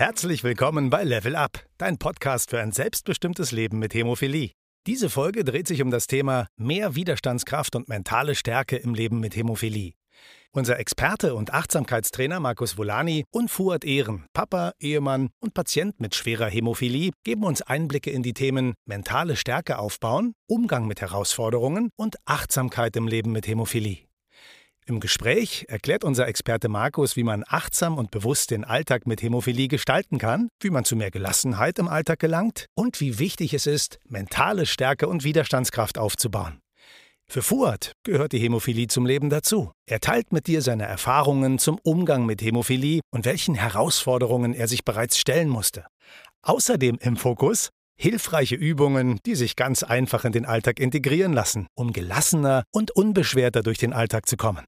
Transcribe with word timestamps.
Herzlich 0.00 0.42
willkommen 0.44 0.88
bei 0.88 1.04
Level 1.04 1.36
Up, 1.36 1.62
dein 1.76 1.98
Podcast 1.98 2.48
für 2.48 2.58
ein 2.58 2.72
selbstbestimmtes 2.72 3.52
Leben 3.52 3.78
mit 3.78 3.92
Hämophilie. 3.92 4.52
Diese 4.86 5.10
Folge 5.10 5.44
dreht 5.44 5.68
sich 5.68 5.82
um 5.82 5.90
das 5.90 6.06
Thema 6.06 6.46
mehr 6.56 6.94
Widerstandskraft 6.94 7.76
und 7.76 7.90
mentale 7.90 8.34
Stärke 8.34 8.76
im 8.76 8.94
Leben 8.94 9.20
mit 9.20 9.36
Hämophilie. 9.36 9.92
Unser 10.52 10.78
Experte 10.78 11.34
und 11.34 11.52
Achtsamkeitstrainer 11.52 12.40
Markus 12.40 12.78
Volani 12.78 13.26
und 13.30 13.50
Fuad 13.50 13.84
Ehren, 13.84 14.24
Papa, 14.32 14.72
Ehemann 14.80 15.28
und 15.38 15.52
Patient 15.52 16.00
mit 16.00 16.14
schwerer 16.14 16.48
Hämophilie, 16.48 17.10
geben 17.22 17.44
uns 17.44 17.60
Einblicke 17.60 18.08
in 18.08 18.22
die 18.22 18.32
Themen 18.32 18.72
mentale 18.86 19.36
Stärke 19.36 19.78
aufbauen, 19.78 20.32
Umgang 20.46 20.86
mit 20.86 21.02
Herausforderungen 21.02 21.90
und 21.96 22.16
Achtsamkeit 22.24 22.96
im 22.96 23.06
Leben 23.06 23.32
mit 23.32 23.46
Hämophilie. 23.46 24.09
Im 24.90 24.98
Gespräch 24.98 25.66
erklärt 25.68 26.02
unser 26.02 26.26
Experte 26.26 26.68
Markus, 26.68 27.14
wie 27.14 27.22
man 27.22 27.44
achtsam 27.46 27.96
und 27.96 28.10
bewusst 28.10 28.50
den 28.50 28.64
Alltag 28.64 29.06
mit 29.06 29.22
Hämophilie 29.22 29.68
gestalten 29.68 30.18
kann, 30.18 30.48
wie 30.60 30.70
man 30.70 30.84
zu 30.84 30.96
mehr 30.96 31.12
Gelassenheit 31.12 31.78
im 31.78 31.86
Alltag 31.86 32.18
gelangt 32.18 32.66
und 32.74 33.00
wie 33.00 33.20
wichtig 33.20 33.54
es 33.54 33.68
ist, 33.68 34.00
mentale 34.08 34.66
Stärke 34.66 35.06
und 35.06 35.22
Widerstandskraft 35.22 35.96
aufzubauen. 35.96 36.58
Für 37.28 37.40
Fuad 37.40 37.92
gehört 38.02 38.32
die 38.32 38.40
Hämophilie 38.40 38.88
zum 38.88 39.06
Leben 39.06 39.30
dazu. 39.30 39.70
Er 39.86 40.00
teilt 40.00 40.32
mit 40.32 40.48
dir 40.48 40.60
seine 40.60 40.86
Erfahrungen 40.86 41.60
zum 41.60 41.78
Umgang 41.84 42.26
mit 42.26 42.42
Hämophilie 42.42 43.00
und 43.12 43.26
welchen 43.26 43.54
Herausforderungen 43.54 44.54
er 44.54 44.66
sich 44.66 44.84
bereits 44.84 45.18
stellen 45.18 45.48
musste. 45.48 45.86
Außerdem 46.42 46.98
im 47.00 47.16
Fokus 47.16 47.68
hilfreiche 47.96 48.56
Übungen, 48.56 49.20
die 49.24 49.36
sich 49.36 49.54
ganz 49.54 49.84
einfach 49.84 50.24
in 50.24 50.32
den 50.32 50.46
Alltag 50.46 50.80
integrieren 50.80 51.32
lassen, 51.32 51.68
um 51.76 51.92
gelassener 51.92 52.64
und 52.72 52.90
unbeschwerter 52.90 53.62
durch 53.62 53.78
den 53.78 53.92
Alltag 53.92 54.26
zu 54.26 54.36
kommen. 54.36 54.64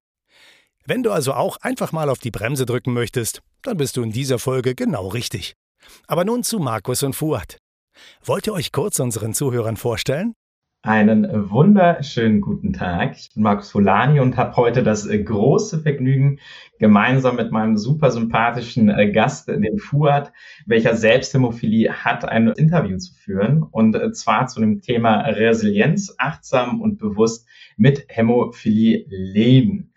Wenn 0.84 1.04
du 1.04 1.12
also 1.12 1.32
auch 1.32 1.58
einfach 1.58 1.92
mal 1.92 2.08
auf 2.08 2.18
die 2.18 2.32
Bremse 2.32 2.66
drücken 2.66 2.92
möchtest, 2.92 3.40
dann 3.62 3.76
bist 3.76 3.96
du 3.96 4.02
in 4.02 4.10
dieser 4.10 4.40
Folge 4.40 4.74
genau 4.74 5.06
richtig. 5.08 5.54
Aber 6.08 6.24
nun 6.24 6.42
zu 6.42 6.58
Markus 6.58 7.04
und 7.04 7.14
Fuad. 7.14 7.58
Wollt 8.24 8.48
ihr 8.48 8.52
euch 8.52 8.72
kurz 8.72 8.98
unseren 8.98 9.32
Zuhörern 9.32 9.76
vorstellen? 9.76 10.34
Einen 10.84 11.48
wunderschönen 11.48 12.40
guten 12.40 12.72
Tag. 12.72 13.16
Ich 13.16 13.32
bin 13.32 13.44
Markus 13.44 13.70
Fulani 13.70 14.18
und 14.18 14.36
habe 14.36 14.56
heute 14.56 14.82
das 14.82 15.08
große 15.08 15.78
Vergnügen, 15.78 16.40
gemeinsam 16.80 17.36
mit 17.36 17.52
meinem 17.52 17.76
super 17.76 18.10
sympathischen 18.10 18.88
äh, 18.88 19.12
Gast, 19.12 19.46
dem 19.46 19.78
Fuad, 19.78 20.32
welcher 20.66 20.96
selbst 20.96 21.32
Hämophilie 21.32 21.92
hat, 21.92 22.24
ein 22.24 22.48
Interview 22.48 22.98
zu 22.98 23.14
führen. 23.14 23.62
Und 23.62 23.94
äh, 23.94 24.10
zwar 24.10 24.48
zu 24.48 24.58
dem 24.58 24.80
Thema 24.80 25.20
Resilienz, 25.20 26.16
achtsam 26.18 26.80
und 26.80 26.98
bewusst 26.98 27.46
mit 27.76 28.06
Hämophilie 28.08 29.04
leben. 29.08 29.92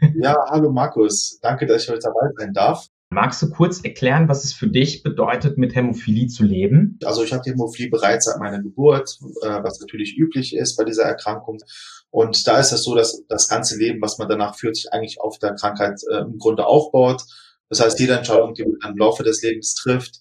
Ja, 0.14 0.36
hallo 0.48 0.70
Markus. 0.70 1.38
Danke, 1.42 1.66
dass 1.66 1.84
ich 1.84 1.88
heute 1.88 2.00
dabei 2.00 2.28
sein 2.36 2.52
darf. 2.52 2.86
Magst 3.12 3.42
du 3.42 3.50
kurz 3.50 3.80
erklären, 3.80 4.28
was 4.28 4.44
es 4.44 4.52
für 4.52 4.68
dich 4.68 5.02
bedeutet, 5.02 5.58
mit 5.58 5.74
Hämophilie 5.74 6.28
zu 6.28 6.44
leben? 6.44 6.98
Also 7.04 7.24
ich 7.24 7.32
hatte 7.32 7.50
Hämophilie 7.50 7.90
bereits 7.90 8.26
seit 8.26 8.38
meiner 8.38 8.62
Geburt, 8.62 9.18
äh, 9.42 9.62
was 9.62 9.80
natürlich 9.80 10.16
üblich 10.16 10.54
ist 10.54 10.76
bei 10.76 10.84
dieser 10.84 11.04
Erkrankung. 11.04 11.58
Und 12.10 12.46
da 12.46 12.58
ist 12.60 12.72
es 12.72 12.84
so, 12.84 12.94
dass 12.94 13.24
das 13.28 13.48
ganze 13.48 13.76
Leben, 13.78 14.00
was 14.00 14.18
man 14.18 14.28
danach 14.28 14.56
führt, 14.56 14.76
sich 14.76 14.92
eigentlich 14.92 15.20
auf 15.20 15.38
der 15.38 15.54
Krankheit 15.54 16.00
äh, 16.10 16.18
im 16.18 16.38
Grunde 16.38 16.66
aufbaut. 16.66 17.22
Das 17.68 17.80
heißt, 17.80 17.98
jede 17.98 18.14
Entscheidung, 18.14 18.54
die 18.54 18.64
man 18.64 18.92
im 18.92 18.98
Laufe 18.98 19.24
des 19.24 19.42
Lebens 19.42 19.74
trifft, 19.74 20.20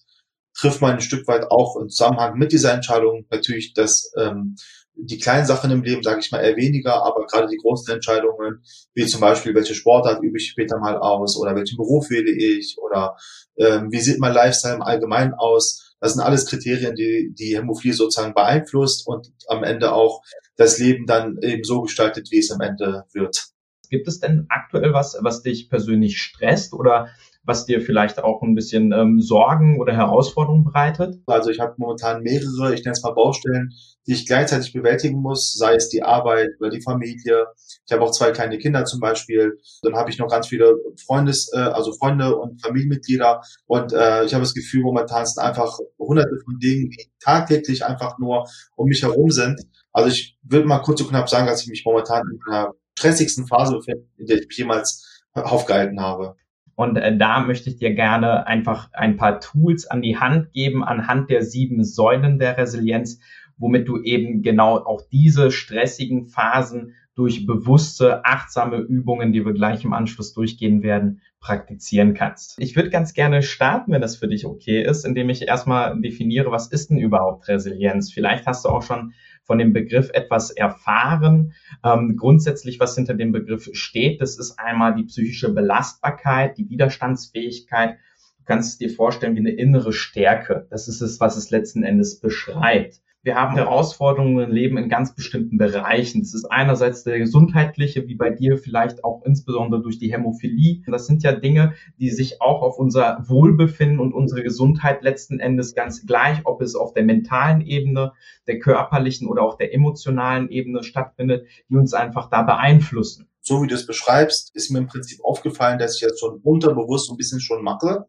trifft 0.55 0.81
man 0.81 0.93
ein 0.93 1.01
Stück 1.01 1.27
weit 1.27 1.51
auch 1.51 1.77
im 1.77 1.89
Zusammenhang 1.89 2.37
mit 2.37 2.51
dieser 2.51 2.73
Entscheidung 2.73 3.25
natürlich 3.29 3.73
das 3.73 4.11
ähm, 4.17 4.55
die 5.01 5.17
kleinen 5.17 5.45
Sachen 5.45 5.71
im 5.71 5.83
Leben, 5.83 6.03
sage 6.03 6.19
ich 6.19 6.31
mal, 6.31 6.41
eher 6.41 6.55
weniger, 6.55 7.03
aber 7.03 7.25
gerade 7.25 7.47
die 7.47 7.57
großen 7.57 7.93
Entscheidungen, 7.93 8.63
wie 8.93 9.05
zum 9.05 9.21
Beispiel, 9.21 9.55
welche 9.55 9.75
Sportart 9.75 10.21
übe 10.21 10.37
ich 10.37 10.49
später 10.49 10.79
mal 10.79 10.97
aus 10.97 11.37
oder 11.37 11.55
welchen 11.55 11.77
Beruf 11.77 12.09
wähle 12.09 12.31
ich 12.31 12.77
oder 12.79 13.15
ähm, 13.57 13.91
wie 13.91 13.99
sieht 13.99 14.19
mein 14.19 14.33
Lifestyle 14.33 14.75
im 14.75 14.81
Allgemeinen 14.81 15.33
aus, 15.33 15.95
das 15.99 16.13
sind 16.13 16.23
alles 16.23 16.45
Kriterien, 16.45 16.95
die 16.95 17.33
die 17.33 17.57
Hämophilie 17.57 17.95
sozusagen 17.95 18.33
beeinflusst 18.33 19.05
und 19.05 19.31
am 19.47 19.63
Ende 19.63 19.91
auch 19.93 20.21
das 20.55 20.79
Leben 20.79 21.05
dann 21.05 21.37
eben 21.41 21.63
so 21.63 21.81
gestaltet, 21.81 22.29
wie 22.31 22.39
es 22.39 22.51
am 22.51 22.61
Ende 22.61 23.05
wird. 23.13 23.47
Gibt 23.89 24.07
es 24.07 24.19
denn 24.19 24.45
aktuell 24.49 24.93
was, 24.93 25.17
was 25.21 25.41
dich 25.41 25.69
persönlich 25.69 26.21
stresst 26.21 26.73
oder 26.73 27.09
was 27.49 27.65
dir 27.65 27.81
vielleicht 27.81 28.23
auch 28.23 28.43
ein 28.43 28.53
bisschen 28.53 28.93
ähm, 28.93 29.19
Sorgen 29.19 29.79
oder 29.79 29.91
Herausforderungen 29.91 30.63
bereitet? 30.63 31.15
Also 31.25 31.49
ich 31.49 31.59
habe 31.59 31.73
momentan 31.77 32.21
mehrere, 32.21 32.73
ich 32.75 32.85
nenne 32.85 32.93
es 32.93 33.01
mal 33.01 33.11
Baustellen, 33.11 33.73
die 34.05 34.13
ich 34.13 34.27
gleichzeitig 34.27 34.71
bewältigen 34.71 35.19
muss, 35.19 35.53
sei 35.53 35.73
es 35.73 35.89
die 35.89 36.03
Arbeit 36.03 36.49
oder 36.59 36.69
die 36.69 36.81
Familie. 36.81 37.47
Ich 37.85 37.91
habe 37.91 38.03
auch 38.03 38.11
zwei 38.11 38.31
kleine 38.31 38.59
Kinder 38.59 38.85
zum 38.85 38.99
Beispiel. 38.99 39.57
Dann 39.81 39.95
habe 39.95 40.11
ich 40.11 40.19
noch 40.19 40.29
ganz 40.29 40.47
viele 40.47 40.75
Freundes, 41.05 41.51
äh, 41.51 41.57
also 41.57 41.91
Freunde 41.93 42.37
und 42.37 42.61
Familienmitglieder. 42.61 43.41
Und 43.65 43.93
äh, 43.93 44.25
ich 44.25 44.33
habe 44.33 44.43
das 44.43 44.53
Gefühl, 44.53 44.83
momentan 44.83 45.25
sind 45.25 45.41
einfach 45.41 45.77
hunderte 45.97 46.37
von 46.45 46.59
Dingen, 46.59 46.91
die 46.91 47.09
tagtäglich 47.19 47.83
einfach 47.83 48.19
nur 48.19 48.45
um 48.75 48.87
mich 48.87 49.01
herum 49.01 49.31
sind. 49.31 49.59
Also 49.91 50.09
ich 50.09 50.37
würde 50.43 50.67
mal 50.67 50.79
kurz 50.79 51.01
und 51.01 51.09
knapp 51.09 51.27
sagen, 51.27 51.47
dass 51.47 51.63
ich 51.63 51.69
mich 51.69 51.83
momentan 51.83 52.21
in 52.31 52.39
einer 52.47 52.73
stressigsten 52.97 53.47
Phase 53.47 53.75
befinde, 53.75 54.05
in 54.17 54.27
der 54.27 54.37
ich 54.37 54.47
mich 54.47 54.57
jemals 54.57 55.23
aufgehalten 55.33 55.99
habe. 55.99 56.35
Und 56.79 56.95
äh, 56.95 57.17
da 57.17 57.41
möchte 57.41 57.69
ich 57.69 57.75
dir 57.75 57.93
gerne 57.93 58.47
einfach 58.47 58.87
ein 58.93 59.17
paar 59.17 59.41
Tools 59.41 59.85
an 59.85 60.01
die 60.01 60.15
Hand 60.15 60.53
geben, 60.53 60.81
anhand 60.81 61.29
der 61.29 61.43
sieben 61.43 61.83
Säulen 61.83 62.39
der 62.39 62.57
Resilienz, 62.57 63.19
womit 63.57 63.89
du 63.89 64.01
eben 64.01 64.43
genau 64.43 64.77
auch 64.77 65.01
diese 65.11 65.51
stressigen 65.51 66.27
Phasen 66.27 66.93
durch 67.15 67.45
bewusste, 67.45 68.23
achtsame 68.23 68.77
Übungen, 68.77 69.33
die 69.33 69.45
wir 69.45 69.51
gleich 69.51 69.83
im 69.83 69.91
Anschluss 69.91 70.31
durchgehen 70.31 70.81
werden, 70.81 71.19
praktizieren 71.41 72.13
kannst. 72.13 72.55
Ich 72.59 72.77
würde 72.77 72.89
ganz 72.89 73.13
gerne 73.13 73.43
starten, 73.43 73.91
wenn 73.91 73.99
das 73.99 74.15
für 74.15 74.29
dich 74.29 74.45
okay 74.45 74.81
ist, 74.81 75.05
indem 75.05 75.27
ich 75.27 75.45
erstmal 75.45 75.99
definiere, 75.99 76.49
was 76.49 76.71
ist 76.71 76.91
denn 76.91 76.97
überhaupt 76.97 77.49
Resilienz? 77.49 78.13
Vielleicht 78.13 78.47
hast 78.47 78.63
du 78.63 78.69
auch 78.69 78.83
schon 78.83 79.11
von 79.49 79.57
dem 79.57 79.73
Begriff 79.73 80.11
etwas 80.13 80.51
erfahren. 80.51 81.53
Ähm, 81.83 82.15
grundsätzlich, 82.17 82.79
was 82.79 82.93
hinter 82.93 83.15
dem 83.15 83.31
Begriff 83.31 83.67
steht, 83.73 84.21
das 84.21 84.37
ist 84.37 84.59
einmal 84.59 84.93
die 84.93 85.05
psychische 85.05 85.51
Belastbarkeit, 85.51 86.55
die 86.59 86.69
Widerstandsfähigkeit. 86.69 87.97
Du 88.37 88.43
kannst 88.45 88.73
es 88.73 88.77
dir 88.77 88.91
vorstellen 88.91 89.33
wie 89.33 89.39
eine 89.39 89.49
innere 89.49 89.91
Stärke. 89.91 90.67
Das 90.69 90.87
ist 90.87 91.01
es, 91.01 91.19
was 91.19 91.35
es 91.35 91.49
letzten 91.49 91.81
Endes 91.81 92.19
beschreibt. 92.19 93.01
Wir 93.29 93.35
haben 93.35 93.53
Herausforderungen 93.53 94.43
im 94.43 94.51
Leben 94.51 94.77
in 94.79 94.89
ganz 94.89 95.13
bestimmten 95.13 95.59
Bereichen. 95.59 96.21
Das 96.21 96.33
ist 96.33 96.45
einerseits 96.45 97.03
der 97.03 97.19
gesundheitliche, 97.19 98.07
wie 98.07 98.15
bei 98.15 98.31
dir 98.31 98.57
vielleicht 98.57 99.03
auch 99.03 99.21
insbesondere 99.23 99.83
durch 99.83 99.99
die 99.99 100.11
Hämophilie. 100.11 100.81
Das 100.87 101.05
sind 101.05 101.21
ja 101.21 101.33
Dinge, 101.33 101.75
die 101.99 102.09
sich 102.09 102.41
auch 102.41 102.63
auf 102.63 102.79
unser 102.79 103.23
Wohlbefinden 103.27 103.99
und 103.99 104.15
unsere 104.15 104.41
Gesundheit 104.41 105.03
letzten 105.03 105.39
Endes 105.39 105.75
ganz 105.75 106.07
gleich, 106.07 106.39
ob 106.45 106.59
es 106.63 106.73
auf 106.73 106.95
der 106.95 107.03
mentalen 107.03 107.61
Ebene, 107.61 108.13
der 108.47 108.57
körperlichen 108.57 109.27
oder 109.27 109.43
auch 109.43 109.57
der 109.57 109.75
emotionalen 109.75 110.49
Ebene 110.49 110.81
stattfindet, 110.81 111.45
die 111.69 111.75
uns 111.75 111.93
einfach 111.93 112.31
da 112.31 112.41
beeinflussen. 112.41 113.27
So 113.41 113.61
wie 113.61 113.67
du 113.67 113.75
es 113.75 113.85
beschreibst, 113.85 114.55
ist 114.55 114.71
mir 114.71 114.79
im 114.79 114.87
Prinzip 114.87 115.23
aufgefallen, 115.23 115.77
dass 115.77 115.97
ich 115.97 116.01
jetzt 116.01 116.19
schon 116.19 116.39
unterbewusst 116.41 117.11
ein 117.11 117.17
bisschen 117.17 117.41
schon 117.41 117.63
mache 117.63 118.07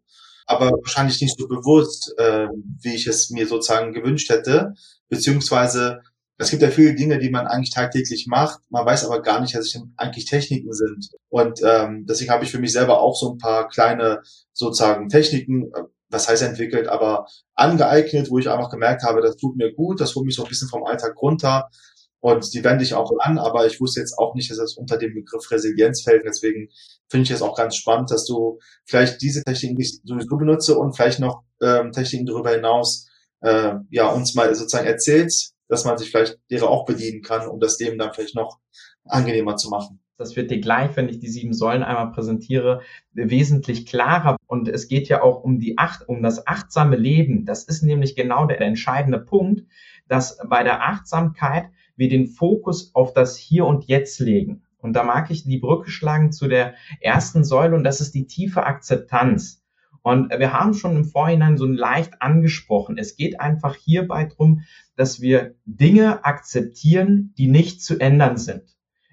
aber 0.51 0.73
wahrscheinlich 0.73 1.21
nicht 1.21 1.39
so 1.39 1.47
bewusst, 1.47 2.13
äh, 2.19 2.49
wie 2.83 2.95
ich 2.95 3.07
es 3.07 3.31
mir 3.31 3.47
sozusagen 3.47 3.93
gewünscht 3.93 4.31
hätte. 4.31 4.75
Beziehungsweise 5.09 6.01
es 6.39 6.51
gibt 6.51 6.63
ja 6.63 6.71
viele 6.71 6.95
Dinge, 6.95 7.19
die 7.19 7.31
man 7.31 7.47
eigentlich 7.47 7.71
tagtäglich 7.71 8.27
macht. 8.27 8.61
Man 8.69 8.85
weiß 8.85 9.05
aber 9.05 9.23
gar 9.23 9.41
nicht, 9.41 9.55
dass 9.55 9.67
es 9.67 9.81
eigentlich 9.97 10.25
Techniken 10.25 10.73
sind. 10.73 11.11
Und 11.29 11.61
ähm, 11.63 12.05
deswegen 12.09 12.33
habe 12.33 12.45
ich 12.45 12.51
für 12.51 12.59
mich 12.59 12.73
selber 12.73 13.01
auch 13.01 13.15
so 13.15 13.33
ein 13.33 13.39
paar 13.39 13.69
kleine 13.69 14.23
sozusagen 14.53 15.09
Techniken, 15.09 15.67
äh, 15.73 15.83
was 16.09 16.29
heißt 16.29 16.43
entwickelt, 16.43 16.89
aber 16.89 17.27
angeeignet, 17.55 18.31
wo 18.31 18.39
ich 18.39 18.51
einfach 18.51 18.71
gemerkt 18.71 19.05
habe, 19.05 19.21
das 19.21 19.37
tut 19.37 19.57
mir 19.57 19.73
gut, 19.73 20.01
das 20.01 20.17
holt 20.17 20.27
mich 20.27 20.35
so 20.35 20.43
ein 20.43 20.49
bisschen 20.49 20.69
vom 20.69 20.85
Alltag 20.85 21.15
runter. 21.23 21.71
Und 22.21 22.53
die 22.53 22.63
wende 22.63 22.85
ich 22.85 22.95
auch 22.95 23.11
an, 23.19 23.39
aber 23.39 23.67
ich 23.67 23.81
wusste 23.81 24.01
jetzt 24.01 24.19
auch 24.19 24.35
nicht, 24.35 24.51
dass 24.51 24.59
das 24.59 24.77
unter 24.77 24.99
dem 24.99 25.15
Begriff 25.15 25.51
Resilienz 25.51 26.03
fällt. 26.03 26.25
Deswegen 26.27 26.69
finde 27.09 27.25
ich 27.25 27.31
es 27.31 27.43
auch 27.43 27.57
ganz 27.57 27.77
spannend, 27.77 28.11
dass 28.11 28.27
du 28.27 28.59
vielleicht 28.85 29.23
diese 29.23 29.43
Techniken, 29.43 29.77
die 29.77 29.83
ich 29.83 30.01
sowieso 30.05 30.37
benutze 30.37 30.79
und 30.79 30.95
vielleicht 30.95 31.19
noch 31.19 31.43
ähm, 31.63 31.93
Techniken 31.93 32.27
darüber 32.27 32.51
hinaus 32.51 33.09
äh, 33.41 33.75
ja 33.91 34.09
uns 34.09 34.35
mal 34.35 34.55
sozusagen 34.55 34.87
erzählst, 34.87 35.55
dass 35.69 35.85
man 35.85 35.97
sich 35.97 36.11
vielleicht 36.11 36.39
derer 36.51 36.69
auch 36.69 36.85
bedienen 36.85 37.23
kann, 37.23 37.49
um 37.49 37.59
das 37.59 37.79
Leben 37.79 37.99
dann 37.99 38.13
vielleicht 38.13 38.35
noch 38.35 38.59
angenehmer 39.05 39.57
zu 39.57 39.71
machen. 39.71 40.01
Das 40.19 40.37
wird 40.37 40.51
dir 40.51 40.61
gleich, 40.61 40.95
wenn 40.97 41.09
ich 41.09 41.19
die 41.19 41.31
sieben 41.31 41.55
Säulen 41.55 41.83
einmal 41.83 42.13
präsentiere, 42.13 42.83
wesentlich 43.13 43.87
klarer. 43.87 44.37
Und 44.47 44.69
es 44.69 44.87
geht 44.87 45.09
ja 45.09 45.23
auch 45.23 45.43
um 45.43 45.59
die 45.59 45.79
acht, 45.79 46.07
um 46.07 46.23
das 46.23 46.47
achtsame 46.47 46.97
Leben. 46.97 47.47
Das 47.47 47.65
ist 47.65 47.83
nämlich 47.83 48.17
genau 48.17 48.45
der 48.45 48.61
entscheidende 48.61 49.19
Punkt, 49.19 49.63
dass 50.09 50.37
bei 50.47 50.63
der 50.63 50.83
Achtsamkeit 50.83 51.71
wir 51.97 52.09
den 52.09 52.27
Fokus 52.27 52.95
auf 52.95 53.13
das 53.13 53.37
Hier 53.37 53.67
und 53.67 53.87
Jetzt 53.87 54.21
legen. 54.21 54.63
Und 54.79 54.95
da 54.95 55.05
mag 55.05 55.31
ich 55.31 55.45
die 55.45 55.59
Brücke 55.59 55.91
schlagen 55.91 56.33
zu 56.33 56.49
der 56.49 56.75
ersten 57.01 57.45
Säule 57.45 57.77
und 57.77 57.85
das 57.85 58.01
ist 58.01 58.15
die 58.15 58.27
tiefe 58.27 58.65
Akzeptanz. 58.65 59.63
Und 60.03 60.31
wir 60.31 60.53
haben 60.53 60.73
schon 60.73 60.97
im 60.97 61.05
Vorhinein 61.05 61.59
so 61.59 61.67
leicht 61.67 62.23
angesprochen. 62.23 62.97
Es 62.97 63.17
geht 63.17 63.39
einfach 63.39 63.77
hierbei 63.77 64.25
drum, 64.25 64.63
dass 64.97 65.21
wir 65.21 65.55
Dinge 65.67 66.25
akzeptieren, 66.25 67.35
die 67.37 67.49
nicht 67.49 67.83
zu 67.83 67.99
ändern 67.99 68.39
sind. 68.39 68.63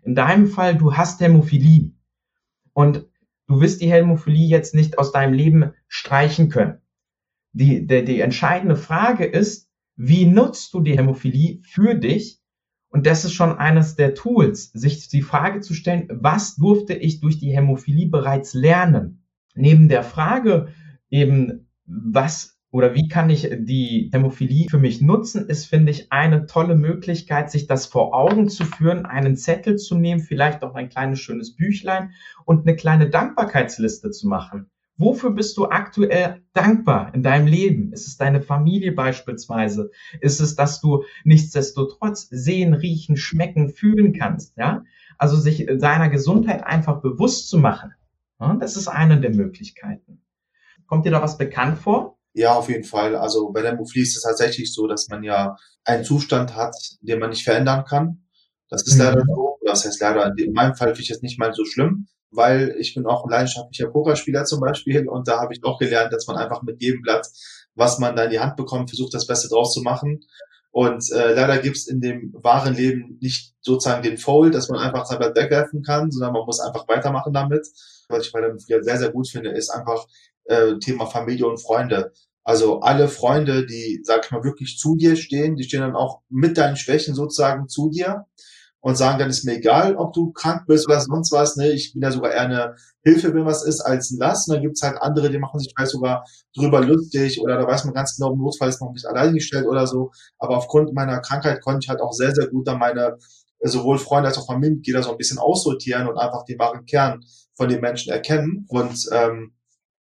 In 0.03 0.15
deinem 0.15 0.47
Fall, 0.47 0.77
du 0.77 0.95
hast 0.95 1.19
Hämophilie 1.19 1.91
und 2.71 3.05
du 3.47 3.59
wirst 3.59 3.81
die 3.81 3.91
Hämophilie 3.91 4.47
jetzt 4.47 4.73
nicht 4.73 4.97
aus 4.97 5.11
deinem 5.11 5.33
Leben 5.33 5.73
streichen 5.89 6.47
können. 6.49 6.81
Die, 7.51 7.85
die, 7.85 8.05
die 8.05 8.21
entscheidende 8.21 8.77
Frage 8.77 9.25
ist, 9.25 9.69
wie 9.97 10.25
nutzt 10.25 10.73
du 10.73 10.79
die 10.79 10.97
Hämophilie 10.97 11.59
für 11.63 11.95
dich? 11.95 12.36
Und 12.89 13.05
das 13.05 13.25
ist 13.25 13.33
schon 13.33 13.57
eines 13.57 13.95
der 13.95 14.15
Tools, 14.15 14.71
sich 14.71 15.09
die 15.09 15.21
Frage 15.21 15.59
zu 15.59 15.73
stellen, 15.73 16.07
was 16.09 16.55
durfte 16.55 16.93
ich 16.93 17.19
durch 17.19 17.37
die 17.37 17.55
Hämophilie 17.55 18.09
bereits 18.09 18.53
lernen? 18.53 19.23
Neben 19.55 19.89
der 19.89 20.03
Frage 20.03 20.69
eben, 21.09 21.67
was 21.85 22.57
oder 22.69 22.93
wie 22.93 23.07
kann 23.07 23.29
ich 23.29 23.49
die 23.59 24.09
Hämophilie 24.11 24.69
für 24.69 24.77
mich 24.77 25.01
nutzen, 25.01 25.47
ist, 25.47 25.65
finde 25.65 25.91
ich, 25.91 26.11
eine 26.11 26.45
tolle 26.45 26.75
Möglichkeit, 26.75 27.49
sich 27.49 27.65
das 27.65 27.85
vor 27.85 28.13
Augen 28.13 28.49
zu 28.49 28.65
führen, 28.65 29.05
einen 29.05 29.37
Zettel 29.37 29.77
zu 29.77 29.95
nehmen, 29.95 30.19
vielleicht 30.19 30.63
auch 30.63 30.75
ein 30.75 30.89
kleines 30.89 31.19
schönes 31.19 31.55
Büchlein 31.55 32.11
und 32.45 32.67
eine 32.67 32.75
kleine 32.75 33.09
Dankbarkeitsliste 33.09 34.11
zu 34.11 34.27
machen. 34.27 34.69
Wofür 34.97 35.29
bist 35.29 35.55
du 35.57 35.65
aktuell 35.65 36.41
dankbar 36.53 37.13
in 37.13 37.21
deinem 37.21 37.45
Leben? 37.45 37.93
Ist 37.93 38.07
es 38.07 38.17
deine 38.17 38.41
Familie 38.41 38.93
beispielsweise? 38.93 39.91
Ist 40.21 40.39
es, 40.39 40.55
dass 40.55 40.81
du 40.81 41.03
nichtsdestotrotz 41.23 42.27
sehen, 42.31 42.73
riechen, 42.73 43.15
schmecken, 43.15 43.69
fühlen 43.69 44.13
kannst? 44.13 44.57
Ja? 44.57 44.83
Also 45.19 45.37
sich 45.37 45.67
seiner 45.77 46.09
Gesundheit 46.09 46.65
einfach 46.65 47.01
bewusst 47.01 47.47
zu 47.47 47.59
machen. 47.59 47.93
Ja? 48.39 48.55
Das 48.59 48.75
ist 48.75 48.87
eine 48.87 49.21
der 49.21 49.35
Möglichkeiten. 49.35 50.23
Kommt 50.87 51.05
dir 51.05 51.11
da 51.11 51.21
was 51.21 51.37
bekannt 51.37 51.77
vor? 51.77 52.17
Ja, 52.33 52.55
auf 52.55 52.69
jeden 52.69 52.83
Fall. 52.83 53.15
Also 53.15 53.51
bei 53.51 53.61
der 53.61 53.73
Hämophilie 53.73 54.03
ist 54.03 54.17
es 54.17 54.23
tatsächlich 54.23 54.73
so, 54.73 54.87
dass 54.87 55.09
man 55.09 55.23
ja 55.23 55.57
einen 55.83 56.03
Zustand 56.03 56.55
hat, 56.55 56.75
den 57.01 57.19
man 57.19 57.29
nicht 57.29 57.43
verändern 57.43 57.85
kann. 57.85 58.23
Das 58.69 58.85
ist 58.87 58.95
mhm. 58.95 59.01
leider 59.01 59.23
so. 59.27 59.59
Das 59.63 59.85
heißt 59.85 60.01
leider, 60.01 60.33
in 60.37 60.53
meinem 60.53 60.75
Fall 60.75 60.89
finde 60.89 61.01
ich 61.01 61.11
es 61.11 61.21
nicht 61.21 61.39
mal 61.39 61.53
so 61.53 61.65
schlimm 61.65 62.07
weil 62.31 62.75
ich 62.79 62.93
bin 62.93 63.05
auch 63.05 63.25
ein 63.25 63.29
leidenschaftlicher 63.29 63.89
Pokerspieler 63.89 64.45
zum 64.45 64.59
Beispiel 64.59 65.07
und 65.07 65.27
da 65.27 65.39
habe 65.39 65.53
ich 65.53 65.63
auch 65.63 65.79
gelernt, 65.79 66.13
dass 66.13 66.27
man 66.27 66.37
einfach 66.37 66.61
mit 66.63 66.81
jedem 66.81 67.01
Blatt, 67.01 67.27
was 67.75 67.99
man 67.99 68.15
da 68.15 68.25
in 68.25 68.31
die 68.31 68.39
Hand 68.39 68.55
bekommt, 68.55 68.89
versucht, 68.89 69.13
das 69.13 69.27
Beste 69.27 69.47
draus 69.49 69.73
zu 69.73 69.81
machen. 69.81 70.21
Und 70.71 71.11
äh, 71.11 71.33
leider 71.33 71.57
gibt's 71.57 71.87
in 71.87 72.01
dem 72.01 72.33
wahren 72.33 72.75
Leben 72.75 73.17
nicht 73.21 73.55
sozusagen 73.61 74.03
den 74.03 74.17
Fold, 74.17 74.53
dass 74.53 74.69
man 74.69 74.79
einfach 74.79 75.05
sein 75.05 75.17
Blatt 75.17 75.35
wegwerfen 75.35 75.81
kann, 75.81 76.11
sondern 76.11 76.33
man 76.33 76.45
muss 76.45 76.59
einfach 76.59 76.87
weitermachen 76.87 77.33
damit. 77.33 77.67
Was 78.09 78.27
ich 78.27 78.31
bei 78.31 78.41
dem 78.41 78.59
Flieger 78.59 78.83
sehr, 78.83 78.97
sehr 78.97 79.11
gut 79.11 79.27
finde, 79.27 79.51
ist 79.51 79.69
einfach 79.69 80.05
äh, 80.45 80.77
Thema 80.79 81.07
Familie 81.07 81.47
und 81.47 81.61
Freunde. 81.61 82.11
Also 82.43 82.79
alle 82.81 83.07
Freunde, 83.07 83.65
die, 83.65 84.01
sag 84.03 84.25
ich 84.25 84.31
mal, 84.31 84.43
wirklich 84.43 84.77
zu 84.77 84.95
dir 84.95 85.15
stehen, 85.15 85.55
die 85.55 85.63
stehen 85.63 85.81
dann 85.81 85.95
auch 85.95 86.21
mit 86.29 86.57
deinen 86.57 86.77
Schwächen 86.77 87.15
sozusagen 87.15 87.67
zu 87.67 87.89
dir 87.89 88.25
und 88.81 88.95
sagen, 88.95 89.19
dann 89.19 89.29
ist 89.29 89.43
mir 89.43 89.55
egal, 89.55 89.95
ob 89.95 90.13
du 90.13 90.31
krank 90.31 90.63
bist 90.67 90.87
oder 90.87 90.99
sonst 90.99 91.31
was. 91.31 91.55
Ne? 91.57 91.71
Ich 91.71 91.93
bin 91.93 92.01
ja 92.01 92.11
sogar 92.11 92.31
eher 92.31 92.41
eine 92.41 92.75
Hilfe, 93.03 93.33
wenn 93.33 93.45
was 93.45 93.63
ist, 93.65 93.81
als 93.81 94.11
ein 94.11 94.17
Lass. 94.19 94.47
Und 94.47 94.55
dann 94.55 94.63
gibt's 94.63 94.81
halt 94.81 95.01
andere, 95.01 95.29
die 95.29 95.39
machen 95.39 95.59
sich 95.59 95.73
vielleicht 95.75 95.91
sogar 95.91 96.23
drüber 96.55 96.81
lustig 96.81 97.41
oder 97.41 97.57
da 97.57 97.67
weiß 97.67 97.85
man 97.85 97.93
ganz 97.93 98.15
genau, 98.15 98.33
im 98.33 98.39
Notfall 98.39 98.69
ist 98.69 98.81
noch 98.81 98.91
nicht 98.91 99.05
allein 99.05 99.33
gestellt 99.33 99.65
oder 99.65 99.87
so. 99.87 100.11
Aber 100.37 100.57
aufgrund 100.57 100.93
meiner 100.93 101.19
Krankheit 101.19 101.61
konnte 101.61 101.79
ich 101.83 101.89
halt 101.89 102.01
auch 102.01 102.13
sehr, 102.13 102.33
sehr 102.33 102.47
gut 102.47 102.67
dann 102.67 102.79
meine 102.79 103.17
sowohl 103.59 103.97
Freunde 103.97 104.29
als 104.29 104.37
auch 104.37 104.45
Familienmitglieder 104.45 105.01
so 105.01 105.11
ein 105.11 105.17
bisschen 105.17 105.39
aussortieren 105.39 106.07
und 106.07 106.17
einfach 106.17 106.45
den 106.45 106.59
wahren 106.59 106.85
Kern 106.85 107.21
von 107.55 107.69
den 107.69 107.81
Menschen 107.81 108.13
erkennen. 108.13 108.65
Und 108.69 109.07
ähm, 109.11 109.53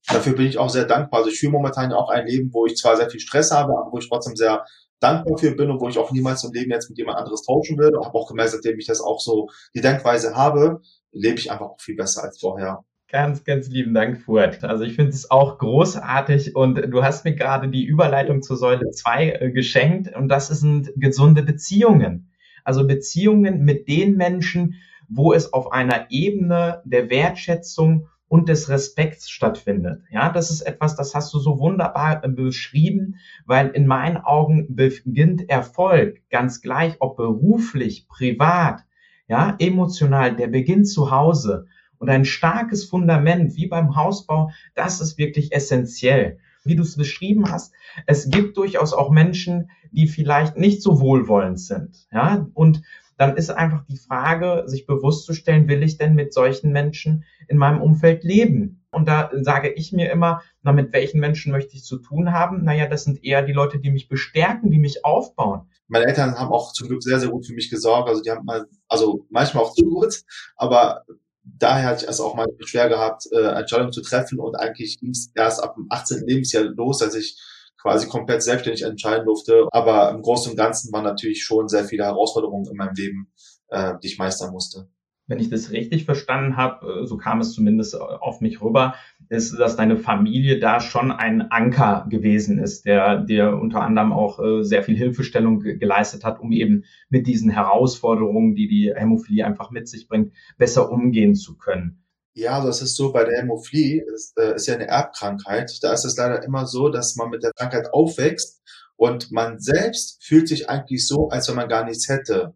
dafür 0.07 0.33
bin 0.33 0.47
ich 0.47 0.57
auch 0.57 0.69
sehr 0.69 0.85
dankbar. 0.85 1.19
Also 1.19 1.31
ich 1.31 1.39
fühle 1.39 1.51
momentan 1.51 1.93
auch 1.93 2.09
ein 2.09 2.27
Leben, 2.27 2.49
wo 2.51 2.65
ich 2.65 2.75
zwar 2.75 2.97
sehr 2.97 3.09
viel 3.09 3.19
Stress 3.19 3.51
habe, 3.51 3.73
aber 3.77 3.91
wo 3.91 3.99
ich 3.99 4.09
trotzdem 4.09 4.35
sehr 4.35 4.65
dankbar 5.03 5.37
für 5.37 5.55
bin 5.55 5.69
und 5.69 5.79
wo 5.79 5.89
ich 5.89 5.97
auch 5.97 6.11
niemals 6.11 6.43
im 6.43 6.53
Leben 6.53 6.71
jetzt 6.71 6.89
mit 6.89 6.97
jemand 6.97 7.17
anderes 7.17 7.43
tauschen 7.43 7.77
will. 7.77 7.95
Und 7.95 8.05
habe 8.05 8.17
auch 8.17 8.27
gemerkt, 8.27 8.51
seitdem 8.51 8.79
ich 8.79 8.87
das 8.87 9.01
auch 9.01 9.19
so 9.19 9.49
die 9.75 9.81
Denkweise 9.81 10.35
habe, 10.35 10.81
lebe 11.11 11.39
ich 11.39 11.51
einfach 11.51 11.65
auch 11.65 11.81
viel 11.81 11.95
besser 11.95 12.23
als 12.23 12.39
vorher. 12.39 12.83
Ganz, 13.09 13.43
ganz 13.43 13.67
lieben 13.67 13.93
Dank, 13.93 14.21
Furt. 14.21 14.63
Also 14.63 14.83
ich 14.85 14.95
finde 14.95 15.11
es 15.11 15.29
auch 15.29 15.59
großartig 15.59 16.55
und 16.55 16.91
du 16.91 17.03
hast 17.03 17.25
mir 17.25 17.35
gerade 17.35 17.69
die 17.69 17.85
Überleitung 17.85 18.41
zur 18.41 18.57
Säule 18.57 18.89
2 18.89 19.29
äh, 19.29 19.51
geschenkt 19.51 20.15
und 20.15 20.29
das 20.29 20.47
sind 20.47 20.91
gesunde 20.95 21.43
Beziehungen. 21.43 22.31
Also 22.63 22.87
Beziehungen 22.87 23.63
mit 23.63 23.87
den 23.87 24.15
Menschen, 24.15 24.81
wo 25.09 25.33
es 25.33 25.53
auf 25.53 25.71
einer 25.71 26.07
Ebene 26.09 26.81
der 26.85 27.11
Wertschätzung 27.11 28.07
und 28.33 28.49
des 28.49 28.67
Respekts 28.67 29.29
stattfindet. 29.29 30.01
Ja, 30.09 30.31
das 30.31 30.49
ist 30.49 30.61
etwas, 30.61 30.95
das 30.95 31.13
hast 31.13 31.31
du 31.35 31.37
so 31.37 31.59
wunderbar 31.59 32.23
äh, 32.23 32.27
beschrieben, 32.27 33.17
weil 33.45 33.67
in 33.67 33.85
meinen 33.85 34.17
Augen 34.17 34.75
beginnt 34.75 35.47
Erfolg 35.51 36.19
ganz 36.31 36.59
gleich, 36.59 36.95
ob 36.99 37.15
beruflich, 37.15 38.07
privat, 38.07 38.85
ja, 39.27 39.55
emotional, 39.59 40.35
der 40.35 40.47
beginnt 40.47 40.87
zu 40.87 41.11
Hause. 41.11 41.67
Und 41.99 42.09
ein 42.09 42.25
starkes 42.25 42.85
Fundament, 42.85 43.55
wie 43.55 43.67
beim 43.67 43.95
Hausbau, 43.95 44.49
das 44.73 44.99
ist 44.99 45.19
wirklich 45.19 45.53
essentiell. 45.53 46.39
Wie 46.63 46.75
du 46.75 46.81
es 46.81 46.97
beschrieben 46.97 47.51
hast, 47.51 47.75
es 48.07 48.31
gibt 48.31 48.57
durchaus 48.57 48.93
auch 48.93 49.11
Menschen, 49.11 49.69
die 49.91 50.07
vielleicht 50.07 50.57
nicht 50.57 50.81
so 50.81 50.99
wohlwollend 50.99 51.59
sind, 51.59 52.07
ja, 52.11 52.47
und 52.55 52.81
dann 53.17 53.37
ist 53.37 53.49
einfach 53.49 53.83
die 53.85 53.97
Frage, 53.97 54.63
sich 54.65 54.85
bewusst 54.85 55.25
zu 55.25 55.33
stellen, 55.33 55.67
will 55.67 55.83
ich 55.83 55.97
denn 55.97 56.15
mit 56.15 56.33
solchen 56.33 56.71
Menschen 56.71 57.23
in 57.47 57.57
meinem 57.57 57.81
Umfeld 57.81 58.23
leben? 58.23 58.85
Und 58.91 59.07
da 59.07 59.31
sage 59.41 59.71
ich 59.71 59.91
mir 59.91 60.11
immer, 60.11 60.41
na, 60.61 60.71
mit 60.71 60.93
welchen 60.93 61.19
Menschen 61.19 61.51
möchte 61.51 61.75
ich 61.75 61.83
zu 61.83 61.97
tun 61.97 62.31
haben? 62.31 62.63
Naja, 62.63 62.87
das 62.87 63.03
sind 63.03 63.23
eher 63.23 63.41
die 63.41 63.53
Leute, 63.53 63.79
die 63.79 63.91
mich 63.91 64.07
bestärken, 64.07 64.71
die 64.71 64.79
mich 64.79 65.03
aufbauen. 65.03 65.67
Meine 65.87 66.05
Eltern 66.05 66.39
haben 66.39 66.51
auch 66.51 66.73
zum 66.73 66.87
Glück 66.87 67.03
sehr, 67.03 67.19
sehr 67.19 67.29
gut 67.29 67.45
für 67.45 67.53
mich 67.53 67.69
gesorgt. 67.69 68.09
Also 68.09 68.21
die 68.21 68.31
haben 68.31 68.45
mal, 68.45 68.65
also 68.87 69.25
manchmal 69.29 69.63
auch 69.63 69.73
zu 69.73 69.83
gut, 69.83 70.21
aber 70.55 71.03
daher 71.43 71.89
hatte 71.89 72.05
ich 72.05 72.09
es 72.09 72.21
auch 72.21 72.35
mal 72.35 72.47
schwer 72.65 72.89
gehabt, 72.89 73.27
äh, 73.31 73.59
Entscheidungen 73.59 73.91
zu 73.91 74.01
treffen 74.01 74.39
und 74.39 74.55
eigentlich 74.55 74.99
ging 74.99 75.09
es 75.09 75.31
erst 75.35 75.63
ab 75.63 75.75
dem 75.75 75.87
18. 75.89 76.25
Lebensjahr 76.25 76.63
los, 76.63 77.01
als 77.01 77.15
ich 77.15 77.37
quasi 77.83 78.07
komplett 78.07 78.41
selbstständig 78.41 78.83
entscheiden 78.83 79.25
durfte. 79.25 79.67
Aber 79.71 80.09
im 80.09 80.21
Großen 80.21 80.51
und 80.51 80.57
Ganzen 80.57 80.91
waren 80.91 81.03
natürlich 81.03 81.43
schon 81.43 81.67
sehr 81.67 81.83
viele 81.83 82.05
Herausforderungen 82.05 82.65
in 82.71 82.77
meinem 82.77 82.95
Leben, 82.95 83.27
äh, 83.67 83.93
die 84.01 84.07
ich 84.07 84.17
meistern 84.17 84.51
musste. 84.51 84.87
Wenn 85.27 85.39
ich 85.39 85.49
das 85.49 85.71
richtig 85.71 86.05
verstanden 86.05 86.57
habe, 86.57 87.03
äh, 87.03 87.05
so 87.05 87.17
kam 87.17 87.39
es 87.41 87.53
zumindest 87.53 87.99
auf 87.99 88.41
mich 88.41 88.61
rüber, 88.61 88.95
ist, 89.29 89.57
dass 89.57 89.75
deine 89.75 89.97
Familie 89.97 90.59
da 90.59 90.79
schon 90.79 91.11
ein 91.11 91.51
Anker 91.51 92.05
gewesen 92.09 92.59
ist, 92.59 92.85
der 92.85 93.19
dir 93.19 93.57
unter 93.57 93.81
anderem 93.81 94.13
auch 94.13 94.39
äh, 94.39 94.63
sehr 94.63 94.83
viel 94.83 94.95
Hilfestellung 94.95 95.59
geleistet 95.59 96.23
hat, 96.23 96.39
um 96.39 96.51
eben 96.51 96.85
mit 97.09 97.27
diesen 97.27 97.49
Herausforderungen, 97.49 98.55
die 98.55 98.67
die 98.67 98.93
Hämophilie 98.95 99.45
einfach 99.45 99.71
mit 99.71 99.87
sich 99.89 100.07
bringt, 100.07 100.33
besser 100.57 100.89
umgehen 100.89 101.35
zu 101.35 101.57
können. 101.57 102.02
Ja, 102.35 102.65
das 102.65 102.81
ist 102.81 102.95
so 102.95 103.11
bei 103.11 103.25
der 103.25 103.37
Hämophilie, 103.37 104.03
ist, 104.11 104.35
äh, 104.39 104.55
ist 104.55 104.65
ja 104.67 104.73
eine 104.73 104.87
Erbkrankheit. 104.87 105.77
Da 105.81 105.93
ist 105.93 106.03
es 106.03 106.17
leider 106.17 106.43
immer 106.43 106.65
so, 106.65 106.89
dass 106.89 107.15
man 107.15 107.29
mit 107.29 107.43
der 107.43 107.53
Krankheit 107.53 107.93
aufwächst 107.93 108.61
und 108.95 109.31
man 109.31 109.59
selbst 109.59 110.23
fühlt 110.23 110.47
sich 110.47 110.67
eigentlich 110.69 111.07
so, 111.07 111.29
als 111.29 111.47
wenn 111.47 111.55
man 111.55 111.69
gar 111.69 111.85
nichts 111.85 112.09
hätte, 112.09 112.55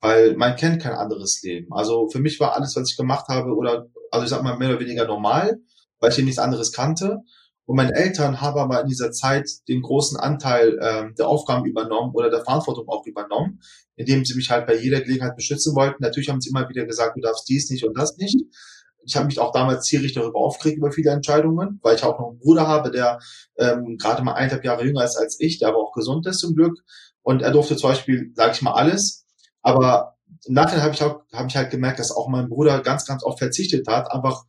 weil 0.00 0.34
man 0.36 0.56
kennt 0.56 0.82
kein 0.82 0.94
anderes 0.94 1.40
Leben. 1.42 1.72
Also 1.72 2.08
für 2.08 2.18
mich 2.18 2.40
war 2.40 2.54
alles, 2.56 2.74
was 2.74 2.90
ich 2.90 2.96
gemacht 2.96 3.28
habe, 3.28 3.54
oder 3.54 3.86
also 4.10 4.24
ich 4.24 4.30
sag 4.30 4.42
mal 4.42 4.58
mehr 4.58 4.70
oder 4.70 4.80
weniger 4.80 5.06
normal, 5.06 5.58
weil 6.00 6.10
ich 6.10 6.18
eben 6.18 6.26
nichts 6.26 6.40
anderes 6.40 6.72
kannte. 6.72 7.18
Und 7.64 7.76
meine 7.76 7.94
Eltern 7.94 8.40
haben 8.40 8.58
aber 8.58 8.80
in 8.80 8.88
dieser 8.88 9.12
Zeit 9.12 9.48
den 9.68 9.82
großen 9.82 10.18
Anteil 10.18 10.78
ähm, 10.82 11.14
der 11.16 11.28
Aufgaben 11.28 11.64
übernommen 11.64 12.12
oder 12.12 12.28
der 12.28 12.42
Verantwortung 12.42 12.88
auch 12.88 13.06
übernommen, 13.06 13.60
indem 13.94 14.24
sie 14.24 14.34
mich 14.34 14.50
halt 14.50 14.66
bei 14.66 14.76
jeder 14.76 15.00
Gelegenheit 15.00 15.36
beschützen 15.36 15.76
wollten. 15.76 16.02
Natürlich 16.02 16.28
haben 16.28 16.40
sie 16.40 16.50
immer 16.50 16.68
wieder 16.68 16.84
gesagt, 16.86 17.16
du 17.16 17.20
darfst 17.20 17.48
dies 17.48 17.70
nicht 17.70 17.84
und 17.84 17.96
das 17.96 18.16
nicht 18.16 18.36
ich 19.04 19.16
habe 19.16 19.26
mich 19.26 19.38
auch 19.38 19.52
damals 19.52 19.86
ziemlich 19.86 20.12
darüber 20.12 20.38
aufgeregt 20.38 20.78
über 20.78 20.92
viele 20.92 21.10
Entscheidungen, 21.10 21.80
weil 21.82 21.96
ich 21.96 22.04
auch 22.04 22.18
noch 22.18 22.30
einen 22.30 22.38
Bruder 22.38 22.66
habe, 22.66 22.90
der 22.90 23.18
ähm, 23.56 23.96
gerade 23.98 24.22
mal 24.22 24.34
eineinhalb 24.34 24.64
Jahre 24.64 24.84
jünger 24.84 25.04
ist 25.04 25.16
als 25.16 25.38
ich, 25.40 25.58
der 25.58 25.68
aber 25.68 25.78
auch 25.78 25.92
gesund 25.92 26.26
ist 26.26 26.38
zum 26.38 26.54
Glück. 26.54 26.78
Und 27.22 27.42
er 27.42 27.52
durfte 27.52 27.76
zum 27.76 27.90
Beispiel, 27.90 28.32
sage 28.34 28.52
ich 28.52 28.62
mal, 28.62 28.72
alles. 28.72 29.26
Aber 29.62 30.16
im 30.44 30.54
Nachhinein 30.54 30.82
habe 30.82 30.94
ich, 30.94 31.02
auch, 31.02 31.22
hab 31.32 31.46
ich 31.46 31.56
halt 31.56 31.70
gemerkt, 31.70 31.98
dass 31.98 32.10
auch 32.10 32.28
mein 32.28 32.48
Bruder 32.48 32.80
ganz, 32.80 33.06
ganz 33.06 33.22
oft 33.24 33.38
verzichtet 33.38 33.86
hat, 33.86 34.10
einfach 34.10 34.44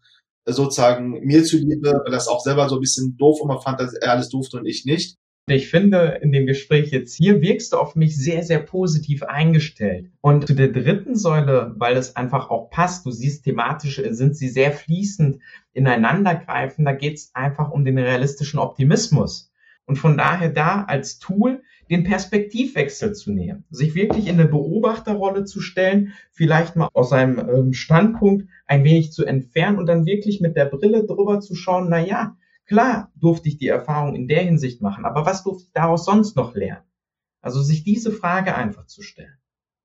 sozusagen 0.46 1.12
mir 1.24 1.44
zuliebe, 1.44 2.02
weil 2.06 2.14
es 2.14 2.28
auch 2.28 2.42
selber 2.42 2.68
so 2.68 2.76
ein 2.76 2.82
bisschen 2.82 3.16
doof 3.18 3.40
immer 3.44 3.62
fand, 3.62 3.80
dass 3.80 3.94
er 3.94 4.12
alles 4.12 4.30
durfte 4.30 4.58
und 4.58 4.66
ich 4.66 4.86
nicht. 4.86 5.18
Ich 5.48 5.70
finde, 5.70 6.20
in 6.22 6.32
dem 6.32 6.46
Gespräch 6.46 6.92
jetzt 6.92 7.16
hier 7.16 7.42
wirkst 7.42 7.74
du 7.74 7.78
auf 7.78 7.98
mich 7.98 8.16
sehr, 8.16 8.44
sehr 8.44 8.60
positiv 8.60 9.24
eingestellt. 9.24 10.10
Und 10.22 10.48
zu 10.48 10.54
der 10.54 10.70
dritten 10.70 11.18
Säule, 11.18 11.74
weil 11.76 11.98
es 11.98 12.16
einfach 12.16 12.50
auch 12.50 12.70
passt, 12.70 13.06
du 13.06 13.12
siehst 13.12 13.44
thematisch, 13.44 14.02
sind 14.12 14.38
sie 14.38 14.48
sehr 14.48 14.72
fließend 14.72 15.40
ineinandergreifen, 15.74 16.86
da 16.86 16.94
geht 16.94 17.16
es 17.16 17.32
einfach 17.36 17.72
um 17.72 17.84
den 17.84 17.98
realistischen 17.98 18.58
Optimismus. 18.58 19.52
Und 19.86 19.98
von 19.98 20.18
daher 20.18 20.48
da 20.48 20.86
als 20.86 21.20
Tool 21.20 21.62
den 21.90 22.06
Perspektivwechsel 22.06 23.14
zu 23.14 23.34
nehmen, 23.34 23.66
sich 23.70 23.96
wirklich 23.96 24.28
in 24.28 24.40
eine 24.40 24.48
Beobachterrolle 24.48 25.44
zu 25.44 25.60
stellen, 25.60 26.14
vielleicht 26.32 26.78
mal 26.78 26.88
aus 26.94 27.10
seinem 27.10 27.38
ähm, 27.50 27.74
Standpunkt 27.74 28.48
ein 28.66 28.86
wenig 28.86 29.12
zu 29.12 29.26
entfernen 29.26 29.78
und 29.78 29.88
dann 29.88 30.06
wirklich 30.06 30.40
mit 30.40 30.56
der 30.56 30.66
Brille 30.66 31.06
drüber 31.06 31.42
zu 31.42 31.54
schauen, 31.54 31.88
na 31.90 32.00
ja, 32.00 32.38
Klar 32.66 33.12
durfte 33.16 33.50
ich 33.50 33.58
die 33.58 33.68
Erfahrung 33.68 34.16
in 34.16 34.28
der 34.28 34.44
Hinsicht 34.44 34.82
machen, 34.82 35.06
aber 35.06 35.26
was 35.26 35.44
durfte 35.44 35.66
ich 35.66 35.72
daraus 35.74 36.06
sonst 36.06 36.36
noch 36.36 36.56
lernen? 36.56 36.86
Also 37.42 37.62
sich 37.62 37.84
diese 37.84 38.12
Frage 38.12 38.56
einfach 38.56 38.86
zu 38.86 39.02
stellen. 39.02 39.38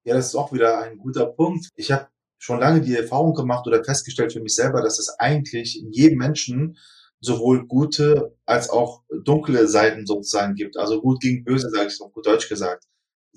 Ja, 0.05 0.15
das 0.15 0.29
ist 0.29 0.37
auch 0.37 0.53
wieder 0.53 0.81
ein 0.81 0.97
guter 0.99 1.27
Punkt. 1.27 1.69
Ich 1.75 1.91
habe 1.91 2.09
schon 2.39 2.61
lange 2.61 2.81
die 2.81 2.97
Erfahrung 2.97 3.35
gemacht 3.35 3.67
oder 3.67 3.83
festgestellt 3.83 4.33
für 4.33 4.41
mich 4.41 4.55
selber, 4.55 4.81
dass 4.81 4.99
es 4.99 5.19
eigentlich 5.19 5.83
in 5.83 5.91
jedem 5.91 6.19
Menschen 6.19 6.79
sowohl 7.21 7.67
gute 7.67 8.37
als 8.47 8.71
auch 8.71 9.03
dunkle 9.25 9.67
Seiten 9.67 10.07
sozusagen 10.07 10.55
gibt. 10.55 10.77
Also 10.77 11.01
gut 11.01 11.21
gegen 11.21 11.45
böse, 11.45 11.69
sage 11.69 11.89
ich 11.89 11.97
so 11.97 12.09
gut 12.09 12.27
Deutsch 12.27 12.49
gesagt. 12.49 12.85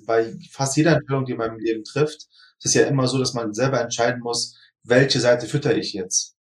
Bei 0.06 0.34
fast 0.52 0.78
jeder 0.78 0.94
Entscheidung, 0.94 1.26
die 1.26 1.34
man 1.34 1.54
im 1.54 1.60
Leben 1.60 1.84
trifft, 1.84 2.28
ist 2.60 2.66
es 2.66 2.74
ja 2.76 2.84
immer 2.84 3.08
so, 3.08 3.18
dass 3.18 3.34
man 3.34 3.54
selber 3.54 3.82
entscheiden 3.82 4.22
muss, 4.22 4.56
welche 4.84 5.20
Seite 5.20 5.48
fütter 5.48 5.76
ich 5.76 5.94
jetzt. 5.94 6.36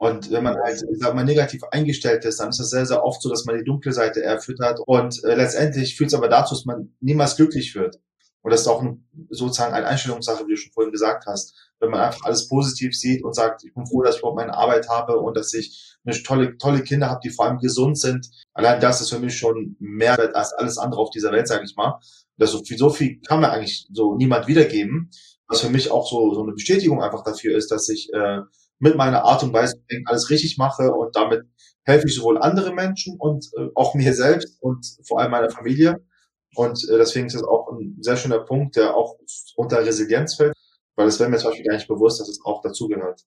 Und 0.00 0.30
wenn 0.30 0.42
man 0.42 0.56
halt, 0.56 0.82
ich 0.90 0.98
sag 0.98 1.14
mal, 1.14 1.26
negativ 1.26 1.62
eingestellt 1.72 2.24
ist, 2.24 2.40
dann 2.40 2.48
ist 2.48 2.58
es 2.58 2.70
sehr, 2.70 2.86
sehr 2.86 3.04
oft 3.04 3.20
so, 3.20 3.28
dass 3.28 3.44
man 3.44 3.58
die 3.58 3.64
dunkle 3.64 3.92
Seite 3.92 4.20
eher 4.20 4.40
füttert. 4.40 4.80
Und 4.86 5.22
äh, 5.24 5.34
letztendlich 5.34 5.94
führt 5.94 6.08
es 6.08 6.14
aber 6.14 6.28
dazu, 6.28 6.54
dass 6.54 6.64
man 6.64 6.94
niemals 7.00 7.36
glücklich 7.36 7.74
wird. 7.74 8.00
Und 8.40 8.50
das 8.50 8.62
ist 8.62 8.66
auch 8.66 8.80
ein, 8.80 9.06
sozusagen 9.28 9.74
eine 9.74 9.86
Einstellungssache, 9.86 10.46
wie 10.46 10.52
du 10.52 10.56
schon 10.56 10.72
vorhin 10.72 10.90
gesagt 10.90 11.26
hast. 11.26 11.54
Wenn 11.80 11.90
man 11.90 12.00
einfach 12.00 12.24
alles 12.24 12.48
positiv 12.48 12.96
sieht 12.96 13.22
und 13.22 13.34
sagt, 13.34 13.62
ich 13.62 13.74
bin 13.74 13.84
froh, 13.84 14.00
dass 14.00 14.14
ich 14.14 14.20
überhaupt 14.20 14.38
meine 14.38 14.54
Arbeit 14.54 14.88
habe 14.88 15.18
und 15.18 15.36
dass 15.36 15.52
ich 15.52 15.98
eine 16.06 16.16
tolle, 16.22 16.56
tolle 16.56 16.82
Kinder 16.82 17.10
habe, 17.10 17.20
die 17.22 17.28
vor 17.28 17.44
allem 17.44 17.58
gesund 17.58 17.98
sind. 17.98 18.26
Allein 18.54 18.80
das 18.80 19.02
ist 19.02 19.10
für 19.10 19.18
mich 19.18 19.36
schon 19.36 19.76
mehr 19.80 20.16
wert 20.16 20.34
als 20.34 20.54
alles 20.54 20.78
andere 20.78 21.02
auf 21.02 21.10
dieser 21.10 21.30
Welt, 21.30 21.46
sage 21.46 21.66
ich 21.66 21.76
mal. 21.76 22.00
Das 22.38 22.52
so 22.52 22.64
viel, 22.64 22.78
so 22.78 22.88
viel 22.88 23.20
kann 23.20 23.42
man 23.42 23.50
eigentlich 23.50 23.86
so 23.92 24.16
niemand 24.16 24.46
wiedergeben. 24.46 25.10
Was 25.46 25.60
für 25.60 25.68
mich 25.68 25.90
auch 25.90 26.08
so, 26.08 26.32
so 26.32 26.42
eine 26.42 26.52
Bestätigung 26.52 27.02
einfach 27.02 27.22
dafür 27.22 27.54
ist, 27.54 27.70
dass 27.70 27.86
ich 27.90 28.10
äh, 28.14 28.40
mit 28.80 28.96
meiner 28.96 29.24
Art 29.24 29.42
und 29.42 29.52
Weise 29.52 29.80
alles 30.06 30.30
richtig 30.30 30.58
mache 30.58 30.92
und 30.92 31.14
damit 31.14 31.42
helfe 31.84 32.06
ich 32.08 32.14
sowohl 32.14 32.38
andere 32.38 32.72
Menschen 32.72 33.16
und 33.18 33.48
äh, 33.56 33.68
auch 33.74 33.94
mir 33.94 34.12
selbst 34.12 34.60
und 34.60 34.84
vor 35.06 35.20
allem 35.20 35.30
meiner 35.30 35.50
Familie. 35.50 36.02
Und 36.54 36.82
äh, 36.88 36.96
deswegen 36.96 37.26
ist 37.26 37.36
das 37.36 37.44
auch 37.44 37.70
ein 37.70 37.98
sehr 38.00 38.16
schöner 38.16 38.40
Punkt, 38.40 38.76
der 38.76 38.96
auch 38.96 39.16
unter 39.56 39.84
Resilienz 39.84 40.34
fällt, 40.34 40.54
weil 40.96 41.06
es 41.06 41.20
wäre 41.20 41.30
mir 41.30 41.38
zum 41.38 41.50
Beispiel 41.50 41.66
gar 41.66 41.74
nicht 41.76 41.88
bewusst, 41.88 42.20
dass 42.20 42.28
es 42.28 42.40
auch 42.44 42.62
dazugehört. 42.62 43.22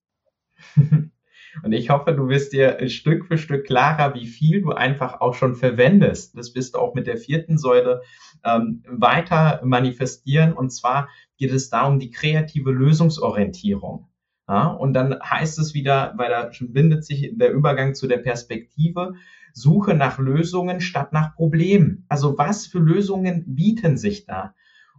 Und 1.62 1.72
ich 1.72 1.92
hoffe, 1.92 2.14
du 2.14 2.30
wirst 2.30 2.52
dir 2.52 2.90
Stück 2.90 3.28
für 3.28 3.38
Stück 3.38 3.68
klarer, 3.68 4.16
wie 4.16 4.26
viel 4.26 4.64
du 4.64 4.72
einfach 4.72 5.22
auch 5.22 5.36
schon 5.36 5.56
verwendest. 5.56 6.36
Das 6.36 6.56
wirst 6.56 6.74
du 6.74 6.80
auch 6.80 6.96
mit 6.96 7.06
der 7.06 7.18
vierten 7.18 7.60
Säule 7.60 8.02
ähm, 8.44 8.84
weiter 8.88 9.62
manifestieren. 9.64 10.54
Und 10.54 10.72
zwar 10.72 11.10
geht 11.38 11.52
es 11.52 11.70
da 11.70 11.86
um 11.86 12.00
die 12.00 12.10
kreative 12.10 12.72
Lösungsorientierung. 12.72 14.08
Ja, 14.54 14.68
und 14.68 14.94
dann 14.94 15.20
heißt 15.20 15.58
es 15.58 15.74
wieder, 15.74 16.14
weil 16.16 16.30
da 16.30 16.52
bindet 16.62 17.04
sich 17.04 17.32
der 17.34 17.52
Übergang 17.52 17.96
zu 17.96 18.06
der 18.06 18.20
Perspektive, 18.20 19.16
Suche 19.52 19.96
nach 19.96 20.20
Lösungen 20.20 20.80
statt 20.80 21.12
nach 21.12 21.34
Problemen. 21.36 22.06
Also 22.08 22.38
was 22.38 22.68
für 22.68 22.78
Lösungen 22.78 23.46
bieten 23.48 23.98
sich 23.98 24.28
da? 24.28 24.54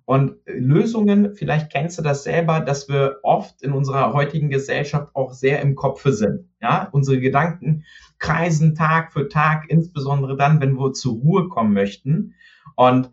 Und 0.07 0.39
Lösungen, 0.47 1.37
vielleicht 1.37 1.71
kennst 1.71 1.97
du 1.99 2.03
das 2.03 2.25
selber, 2.25 2.59
dass 2.59 2.89
wir 2.89 3.21
oft 3.23 3.63
in 3.63 3.73
unserer 3.73 4.13
heutigen 4.13 4.51
Gesellschaft 4.51 5.15
auch 5.15 5.33
sehr 5.33 5.63
im 5.63 5.77
Kopfe 5.77 6.13
sind. 6.13 6.49
Ja, 6.61 6.89
unsere 6.91 7.21
Gedanken 7.21 7.85
kreisen 8.19 8.75
Tag 8.75 9.13
für 9.13 9.29
Tag, 9.29 9.67
insbesondere 9.69 10.37
dann, 10.37 10.61
wenn 10.61 10.75
wir 10.75 10.95
zur 10.95 11.15
Ruhe 11.15 11.49
kommen 11.49 11.75
möchten. 11.75 12.35
Und 12.75 13.13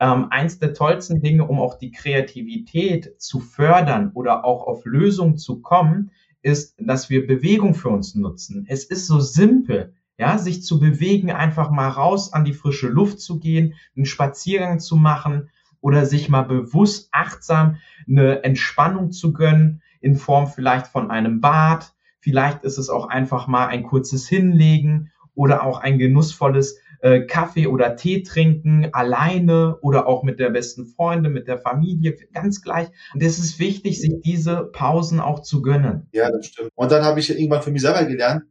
ähm, 0.00 0.26
eins 0.30 0.58
der 0.58 0.74
tollsten 0.74 1.20
Dinge, 1.20 1.46
um 1.46 1.60
auch 1.60 1.78
die 1.78 1.92
Kreativität 1.92 3.20
zu 3.20 3.40
fördern 3.40 4.10
oder 4.14 4.44
auch 4.44 4.66
auf 4.66 4.84
Lösungen 4.84 5.36
zu 5.36 5.60
kommen, 5.60 6.10
ist, 6.42 6.74
dass 6.78 7.08
wir 7.08 7.26
Bewegung 7.26 7.74
für 7.74 7.88
uns 7.88 8.14
nutzen. 8.14 8.66
Es 8.68 8.84
ist 8.84 9.06
so 9.06 9.20
simpel, 9.20 9.94
ja, 10.18 10.38
sich 10.38 10.62
zu 10.62 10.78
bewegen, 10.78 11.30
einfach 11.30 11.70
mal 11.70 11.88
raus 11.88 12.32
an 12.32 12.44
die 12.44 12.52
frische 12.52 12.88
Luft 12.88 13.20
zu 13.20 13.38
gehen, 13.38 13.74
einen 13.96 14.06
Spaziergang 14.06 14.78
zu 14.78 14.96
machen 14.96 15.50
oder 15.80 16.06
sich 16.06 16.28
mal 16.28 16.42
bewusst 16.42 17.08
achtsam 17.12 17.76
eine 18.08 18.44
Entspannung 18.44 19.10
zu 19.10 19.32
gönnen 19.32 19.82
in 20.00 20.16
Form 20.16 20.46
vielleicht 20.46 20.86
von 20.86 21.10
einem 21.10 21.40
Bad. 21.40 21.94
Vielleicht 22.20 22.64
ist 22.64 22.78
es 22.78 22.88
auch 22.88 23.08
einfach 23.08 23.46
mal 23.46 23.66
ein 23.66 23.82
kurzes 23.82 24.28
Hinlegen 24.28 25.10
oder 25.34 25.64
auch 25.64 25.80
ein 25.80 25.98
genussvolles 25.98 26.78
äh, 27.02 27.26
Kaffee 27.26 27.66
oder 27.66 27.96
Tee 27.96 28.22
trinken, 28.22 28.88
alleine 28.92 29.76
oder 29.82 30.06
auch 30.06 30.22
mit 30.22 30.38
der 30.38 30.50
besten 30.50 30.86
Freundin, 30.86 31.32
mit 31.32 31.48
der 31.48 31.58
Familie, 31.58 32.16
ganz 32.32 32.62
gleich. 32.62 32.88
Und 33.12 33.22
es 33.22 33.38
ist 33.38 33.58
wichtig, 33.58 34.00
sich 34.00 34.20
diese 34.24 34.64
Pausen 34.72 35.20
auch 35.20 35.40
zu 35.42 35.62
gönnen. 35.62 36.08
Ja, 36.12 36.30
das 36.30 36.46
stimmt. 36.46 36.70
Und 36.74 36.92
dann 36.92 37.04
habe 37.04 37.20
ich 37.20 37.28
irgendwann 37.28 37.62
für 37.62 37.72
mich 37.72 37.82
selber 37.82 38.04
gelernt, 38.04 38.44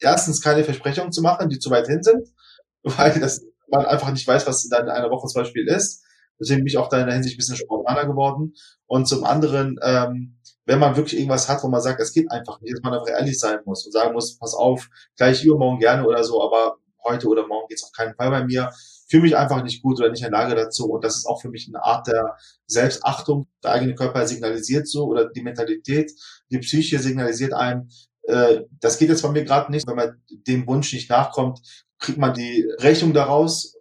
erstens 0.00 0.40
keine 0.40 0.64
Versprechungen 0.64 1.12
zu 1.12 1.22
machen, 1.22 1.50
die 1.50 1.58
zu 1.58 1.70
weit 1.70 1.86
hin 1.86 2.02
sind, 2.02 2.26
weil 2.82 3.20
das, 3.20 3.44
man 3.70 3.84
einfach 3.84 4.10
nicht 4.10 4.26
weiß, 4.26 4.46
was 4.46 4.66
dann 4.68 4.86
in 4.86 4.90
einer 4.90 5.10
Woche 5.10 5.28
zum 5.28 5.42
Beispiel 5.42 5.68
ist. 5.68 6.02
Deswegen 6.40 6.60
bin 6.60 6.68
ich 6.68 6.78
auch 6.78 6.88
da 6.88 7.00
in 7.00 7.06
der 7.06 7.14
Hinsicht 7.14 7.34
ein 7.34 7.38
bisschen 7.38 7.56
spontaner 7.56 8.06
geworden. 8.06 8.54
Und 8.86 9.06
zum 9.06 9.24
anderen, 9.24 9.78
ähm, 9.82 10.38
wenn 10.64 10.78
man 10.78 10.96
wirklich 10.96 11.18
irgendwas 11.18 11.48
hat, 11.48 11.62
wo 11.62 11.68
man 11.68 11.82
sagt, 11.82 12.00
es 12.00 12.12
geht 12.12 12.30
einfach 12.30 12.60
nicht, 12.62 12.74
dass 12.74 12.82
man 12.82 12.94
einfach 12.94 13.08
ehrlich 13.08 13.38
sein 13.38 13.58
muss 13.66 13.84
und 13.84 13.92
sagen 13.92 14.14
muss, 14.14 14.38
pass 14.38 14.54
auf, 14.54 14.88
gleich 15.16 15.44
übermorgen 15.44 15.80
gerne 15.80 16.06
oder 16.06 16.24
so, 16.24 16.42
aber 16.42 16.78
heute 17.04 17.28
oder 17.28 17.46
morgen 17.46 17.68
geht 17.68 17.78
es 17.78 17.84
auf 17.84 17.92
keinen 17.92 18.14
Fall 18.14 18.30
bei 18.30 18.44
mir. 18.44 18.70
Fühle 19.08 19.22
mich 19.22 19.36
einfach 19.36 19.62
nicht 19.62 19.82
gut 19.82 19.98
oder 19.98 20.10
nicht 20.10 20.22
in 20.22 20.30
der 20.30 20.40
Lage 20.40 20.54
dazu. 20.54 20.90
Und 20.90 21.04
das 21.04 21.16
ist 21.16 21.26
auch 21.26 21.40
für 21.40 21.50
mich 21.50 21.68
eine 21.68 21.82
Art 21.82 22.06
der 22.06 22.36
Selbstachtung. 22.66 23.48
Der 23.62 23.72
eigene 23.72 23.94
Körper 23.94 24.26
signalisiert 24.26 24.88
so 24.88 25.06
oder 25.06 25.28
die 25.28 25.42
Mentalität, 25.42 26.12
die 26.50 26.58
Psyche 26.58 26.98
signalisiert 26.98 27.54
einem, 27.54 27.88
äh, 28.22 28.62
das 28.80 28.98
geht 28.98 29.08
jetzt 29.08 29.22
bei 29.22 29.30
mir 29.30 29.44
gerade 29.44 29.70
nicht. 29.70 29.86
Wenn 29.86 29.96
man 29.96 30.22
dem 30.28 30.66
Wunsch 30.66 30.92
nicht 30.92 31.10
nachkommt, 31.10 31.60
kriegt 31.98 32.18
man 32.18 32.34
die 32.34 32.68
Rechnung 32.78 33.12
daraus, 33.12 33.74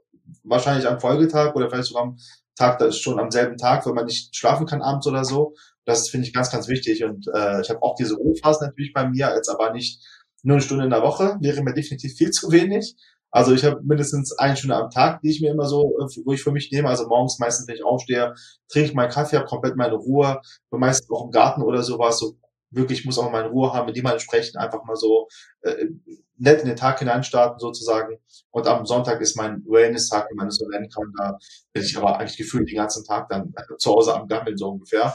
wahrscheinlich 0.43 0.87
am 0.87 0.99
Folgetag 0.99 1.55
oder 1.55 1.69
vielleicht 1.69 1.89
sogar 1.89 2.03
am 2.03 2.17
Tag, 2.55 2.79
das 2.79 2.95
ist 2.95 3.01
schon 3.01 3.19
am 3.19 3.29
selben 3.29 3.57
Tag, 3.57 3.85
wenn 3.85 3.93
man 3.93 4.05
nicht 4.05 4.35
schlafen 4.35 4.65
kann 4.65 4.81
abends 4.81 5.05
oder 5.05 5.23
so. 5.23 5.53
Das 5.85 6.09
finde 6.09 6.27
ich 6.27 6.33
ganz, 6.33 6.51
ganz 6.51 6.67
wichtig. 6.67 7.03
Und 7.03 7.27
äh, 7.33 7.61
ich 7.61 7.69
habe 7.69 7.81
auch 7.83 7.95
diese 7.95 8.15
Ruhephasen 8.15 8.67
natürlich 8.67 8.93
bei 8.93 9.07
mir, 9.07 9.31
jetzt 9.35 9.49
aber 9.49 9.71
nicht 9.71 10.03
nur 10.47 10.55
eine 10.55 10.63
Stunde 10.63 10.85
in 10.85 10.91
der 10.91 11.03
Woche, 11.03 11.37
wäre 11.41 11.61
mir 11.61 11.73
definitiv 11.73 12.13
viel 12.13 12.31
zu 12.31 12.51
wenig. 12.51 12.95
Also 13.31 13.53
ich 13.53 13.65
habe 13.65 13.81
mindestens 13.83 14.31
eine 14.39 14.55
Stunde 14.55 14.77
am 14.77 14.89
Tag, 14.89 15.19
die 15.21 15.29
ich 15.29 15.41
mir 15.41 15.51
immer 15.51 15.65
so, 15.65 15.97
äh, 15.99 16.05
wo 16.23 16.31
ich 16.31 16.41
für 16.41 16.53
mich 16.53 16.71
nehme. 16.71 16.87
Also 16.87 17.05
morgens 17.05 17.37
meistens, 17.37 17.67
wenn 17.67 17.75
ich 17.75 17.83
aufstehe, 17.83 18.33
trinke 18.69 18.87
ich 18.87 18.95
meinen 18.95 19.11
Kaffee, 19.11 19.35
habe 19.35 19.45
komplett 19.45 19.75
meine 19.75 19.95
Ruhe. 19.95 20.39
Meistens 20.71 21.11
auch 21.11 21.25
im 21.25 21.31
Garten 21.31 21.61
oder 21.63 21.83
sowas. 21.83 22.19
So 22.19 22.37
wirklich 22.71 23.03
muss 23.03 23.19
auch 23.19 23.29
meine 23.29 23.49
Ruhe 23.49 23.73
haben, 23.73 23.87
mit 23.87 23.97
jemandem 23.97 24.21
sprechen, 24.21 24.57
einfach 24.57 24.85
mal 24.85 24.95
so 24.95 25.27
äh, 25.63 25.87
nett 26.37 26.61
in 26.61 26.67
den 26.67 26.77
Tag 26.77 26.99
hineinstarten 26.99 27.59
sozusagen. 27.59 28.17
Und 28.51 28.67
am 28.67 28.85
Sonntag 28.85 29.19
ist 29.19 29.35
mein 29.35 29.65
Wellness-Tag, 29.65 30.29
wie 30.31 30.35
man 30.35 30.47
es 30.47 30.55
so 30.55 30.67
nennen 30.69 30.89
kann. 30.89 31.11
Da 31.17 31.37
bin 31.73 31.83
ich 31.83 31.97
aber 31.97 32.19
eigentlich 32.19 32.37
gefühlt 32.37 32.69
den 32.69 32.77
ganzen 32.77 33.03
Tag 33.03 33.27
dann 33.27 33.53
zu 33.79 33.91
Hause 33.91 34.15
am 34.15 34.29
Gammeln 34.29 34.55
so 34.55 34.69
ungefähr. 34.69 35.13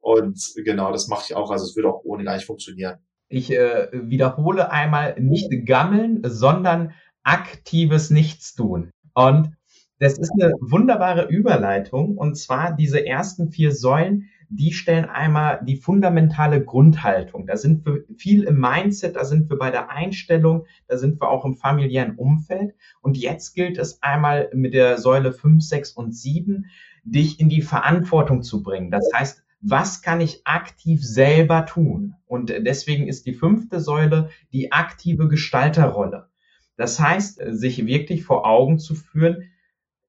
Und 0.00 0.40
genau, 0.56 0.90
das 0.90 1.06
mache 1.06 1.26
ich 1.28 1.36
auch. 1.36 1.52
Also 1.52 1.66
es 1.66 1.76
würde 1.76 1.90
auch 1.90 2.00
ohne 2.02 2.24
gar 2.24 2.34
nicht 2.34 2.46
funktionieren. 2.46 2.98
Ich 3.32 3.50
äh, 3.50 3.88
wiederhole 3.92 4.70
einmal 4.70 5.18
nicht 5.18 5.50
gammeln, 5.64 6.20
sondern 6.22 6.92
aktives 7.22 8.10
Nichtstun. 8.10 8.90
Und 9.14 9.52
das 9.98 10.18
ist 10.18 10.32
eine 10.38 10.52
wunderbare 10.60 11.28
Überleitung. 11.28 12.18
Und 12.18 12.36
zwar 12.36 12.76
diese 12.76 13.06
ersten 13.06 13.50
vier 13.50 13.72
Säulen, 13.72 14.28
die 14.50 14.72
stellen 14.72 15.06
einmal 15.06 15.60
die 15.64 15.76
fundamentale 15.76 16.62
Grundhaltung. 16.62 17.46
Da 17.46 17.56
sind 17.56 17.86
wir 17.86 18.04
viel 18.18 18.42
im 18.42 18.60
Mindset, 18.60 19.16
da 19.16 19.24
sind 19.24 19.48
wir 19.48 19.58
bei 19.58 19.70
der 19.70 19.90
Einstellung, 19.90 20.66
da 20.86 20.98
sind 20.98 21.18
wir 21.22 21.30
auch 21.30 21.46
im 21.46 21.56
familiären 21.56 22.16
Umfeld. 22.16 22.74
Und 23.00 23.16
jetzt 23.16 23.54
gilt 23.54 23.78
es 23.78 24.02
einmal 24.02 24.50
mit 24.52 24.74
der 24.74 24.98
Säule 24.98 25.32
5, 25.32 25.64
6 25.64 25.92
und 25.92 26.14
7, 26.14 26.66
dich 27.04 27.40
in 27.40 27.48
die 27.48 27.62
Verantwortung 27.62 28.42
zu 28.42 28.62
bringen. 28.62 28.90
Das 28.90 29.08
heißt, 29.14 29.41
was 29.62 30.02
kann 30.02 30.20
ich 30.20 30.44
aktiv 30.44 31.04
selber 31.06 31.66
tun? 31.66 32.14
Und 32.26 32.50
deswegen 32.50 33.06
ist 33.06 33.26
die 33.26 33.34
fünfte 33.34 33.80
Säule 33.80 34.30
die 34.52 34.72
aktive 34.72 35.28
Gestalterrolle. 35.28 36.28
Das 36.76 36.98
heißt, 36.98 37.40
sich 37.46 37.86
wirklich 37.86 38.24
vor 38.24 38.44
Augen 38.46 38.78
zu 38.78 38.94
führen, 38.94 39.50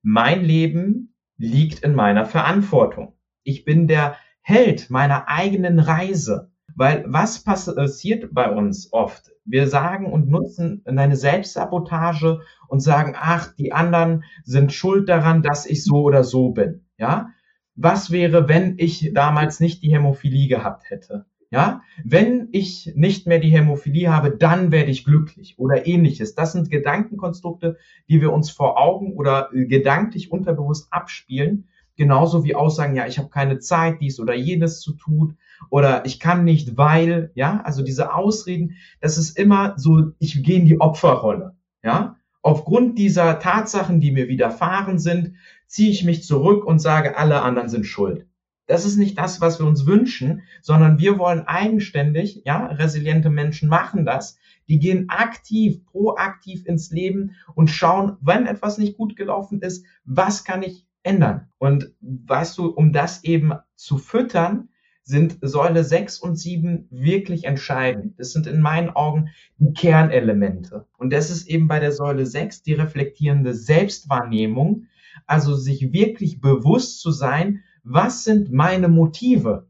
mein 0.01 0.43
Leben 0.43 1.13
liegt 1.37 1.83
in 1.83 1.93
meiner 1.93 2.25
Verantwortung. 2.25 3.13
Ich 3.43 3.63
bin 3.63 3.87
der 3.87 4.17
Held 4.41 4.89
meiner 4.89 5.27
eigenen 5.27 5.79
Reise. 5.79 6.51
Weil 6.75 7.05
was 7.07 7.43
passiert 7.43 8.33
bei 8.33 8.49
uns 8.49 8.91
oft? 8.91 9.31
Wir 9.45 9.67
sagen 9.67 10.11
und 10.11 10.27
nutzen 10.29 10.81
eine 10.85 11.15
Selbstsabotage 11.15 12.41
und 12.67 12.79
sagen, 12.79 13.13
ach, 13.15 13.53
die 13.53 13.71
anderen 13.71 14.23
sind 14.43 14.73
schuld 14.73 15.07
daran, 15.07 15.43
dass 15.43 15.67
ich 15.67 15.83
so 15.83 16.01
oder 16.01 16.23
so 16.23 16.49
bin. 16.49 16.85
Ja? 16.97 17.29
Was 17.75 18.11
wäre, 18.11 18.47
wenn 18.47 18.75
ich 18.77 19.11
damals 19.13 19.59
nicht 19.59 19.81
die 19.81 19.91
Hämophilie 19.91 20.47
gehabt 20.47 20.89
hätte? 20.89 21.25
Ja, 21.49 21.81
wenn 22.03 22.49
ich 22.51 22.93
nicht 22.95 23.27
mehr 23.27 23.37
die 23.37 23.51
Hämophilie 23.51 24.11
habe, 24.11 24.31
dann 24.31 24.71
werde 24.71 24.89
ich 24.89 25.05
glücklich 25.05 25.59
oder 25.59 25.85
ähnliches. 25.85 26.33
Das 26.33 26.51
sind 26.51 26.71
Gedankenkonstrukte, 26.71 27.77
die 28.09 28.21
wir 28.21 28.33
uns 28.33 28.49
vor 28.49 28.81
Augen 28.81 29.13
oder 29.13 29.49
äh, 29.53 29.65
gedanklich 29.65 30.31
unterbewusst 30.31 30.87
abspielen. 30.91 31.67
Genauso 31.95 32.43
wie 32.43 32.55
Aussagen, 32.55 32.95
ja, 32.95 33.05
ich 33.05 33.19
habe 33.19 33.29
keine 33.29 33.59
Zeit, 33.59 34.01
dies 34.01 34.19
oder 34.19 34.33
jenes 34.33 34.81
zu 34.81 34.93
tun 34.93 35.37
oder 35.69 36.05
ich 36.05 36.19
kann 36.19 36.43
nicht, 36.43 36.75
weil, 36.75 37.31
ja, 37.35 37.61
also 37.63 37.83
diese 37.83 38.13
Ausreden, 38.13 38.75
das 38.99 39.19
ist 39.19 39.37
immer 39.37 39.75
so, 39.77 40.11
ich 40.19 40.41
gehe 40.43 40.57
in 40.57 40.65
die 40.65 40.79
Opferrolle, 40.79 41.55
ja. 41.83 42.17
Aufgrund 42.41 42.97
dieser 42.97 43.39
Tatsachen, 43.39 44.01
die 44.01 44.11
mir 44.11 44.27
widerfahren 44.27 44.99
sind, 44.99 45.35
ziehe 45.73 45.89
ich 45.89 46.03
mich 46.03 46.23
zurück 46.23 46.65
und 46.65 46.77
sage, 46.77 47.17
alle 47.17 47.41
anderen 47.41 47.67
sind 47.67 47.85
schuld. 47.87 48.27
Das 48.67 48.85
ist 48.85 48.95
nicht 48.95 49.17
das, 49.17 49.41
was 49.41 49.59
wir 49.59 49.65
uns 49.65 49.87
wünschen, 49.87 50.43
sondern 50.61 50.99
wir 50.99 51.17
wollen 51.17 51.47
eigenständig, 51.47 52.43
ja, 52.45 52.67
resiliente 52.67 53.31
Menschen 53.31 53.69
machen 53.69 54.05
das. 54.05 54.37
Die 54.69 54.77
gehen 54.77 55.09
aktiv, 55.09 55.83
proaktiv 55.85 56.67
ins 56.67 56.91
Leben 56.91 57.31
und 57.55 57.71
schauen, 57.71 58.17
wenn 58.21 58.45
etwas 58.45 58.77
nicht 58.77 58.97
gut 58.97 59.15
gelaufen 59.15 59.61
ist, 59.61 59.83
was 60.05 60.43
kann 60.43 60.61
ich 60.61 60.85
ändern? 61.01 61.47
Und 61.57 61.91
weißt 62.01 62.55
du, 62.59 62.67
um 62.67 62.93
das 62.93 63.23
eben 63.23 63.53
zu 63.75 63.97
füttern, 63.97 64.69
sind 65.01 65.39
Säule 65.41 65.83
6 65.83 66.19
und 66.19 66.35
7 66.35 66.87
wirklich 66.91 67.45
entscheidend. 67.45 68.19
Das 68.19 68.31
sind 68.31 68.45
in 68.45 68.61
meinen 68.61 68.91
Augen 68.91 69.29
die 69.57 69.73
Kernelemente. 69.73 70.85
Und 70.99 71.11
das 71.11 71.31
ist 71.31 71.47
eben 71.47 71.67
bei 71.67 71.79
der 71.79 71.91
Säule 71.91 72.27
6 72.27 72.61
die 72.61 72.73
reflektierende 72.73 73.55
Selbstwahrnehmung, 73.55 74.85
also 75.25 75.55
sich 75.55 75.93
wirklich 75.93 76.41
bewusst 76.41 77.01
zu 77.01 77.11
sein, 77.11 77.63
was 77.83 78.23
sind 78.23 78.51
meine 78.51 78.87
Motive? 78.87 79.67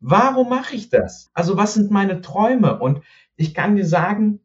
Warum 0.00 0.48
mache 0.48 0.76
ich 0.76 0.88
das? 0.88 1.30
Also 1.34 1.56
was 1.56 1.74
sind 1.74 1.90
meine 1.90 2.20
Träume? 2.20 2.78
Und 2.78 3.02
ich 3.36 3.54
kann 3.54 3.76
dir 3.76 3.86
sagen, 3.86 4.40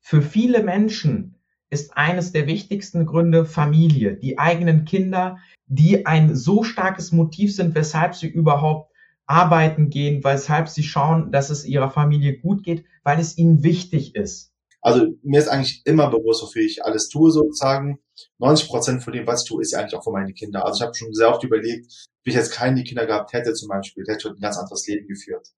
für 0.00 0.22
viele 0.22 0.62
Menschen 0.62 1.36
ist 1.70 1.96
eines 1.96 2.32
der 2.32 2.46
wichtigsten 2.46 3.06
Gründe 3.06 3.44
Familie, 3.44 4.16
die 4.16 4.38
eigenen 4.38 4.84
Kinder, 4.84 5.38
die 5.66 6.06
ein 6.06 6.36
so 6.36 6.64
starkes 6.64 7.12
Motiv 7.12 7.54
sind, 7.54 7.74
weshalb 7.74 8.14
sie 8.14 8.28
überhaupt 8.28 8.92
arbeiten 9.26 9.88
gehen, 9.88 10.22
weshalb 10.22 10.68
sie 10.68 10.82
schauen, 10.82 11.32
dass 11.32 11.50
es 11.50 11.64
ihrer 11.64 11.90
Familie 11.90 12.38
gut 12.38 12.62
geht, 12.62 12.84
weil 13.02 13.18
es 13.18 13.38
ihnen 13.38 13.62
wichtig 13.62 14.14
ist. 14.14 14.51
Also 14.82 15.06
mir 15.22 15.38
ist 15.38 15.48
eigentlich 15.48 15.82
immer 15.86 16.10
bewusst, 16.10 16.42
wofür 16.42 16.62
ich 16.62 16.84
alles 16.84 17.08
tue 17.08 17.30
sozusagen. 17.30 18.00
90 18.38 18.68
Prozent 18.68 19.02
von 19.02 19.12
dem, 19.12 19.26
was 19.26 19.42
ich 19.42 19.48
tue, 19.48 19.62
ist 19.62 19.72
ja 19.72 19.78
eigentlich 19.78 19.94
auch 19.94 20.02
für 20.02 20.10
meine 20.10 20.32
Kinder. 20.32 20.64
Also 20.66 20.78
ich 20.78 20.82
habe 20.82 20.94
schon 20.94 21.14
sehr 21.14 21.30
oft 21.30 21.44
überlegt, 21.44 22.08
wie 22.24 22.30
ich 22.30 22.36
jetzt 22.36 22.52
keine 22.52 22.82
Kinder 22.82 23.06
gehabt 23.06 23.32
hätte 23.32 23.54
zum 23.54 23.68
Beispiel, 23.68 24.04
hätte 24.06 24.28
ich 24.28 24.34
ein 24.34 24.40
ganz 24.40 24.58
anderes 24.58 24.86
Leben 24.88 25.06
geführt. 25.06 25.48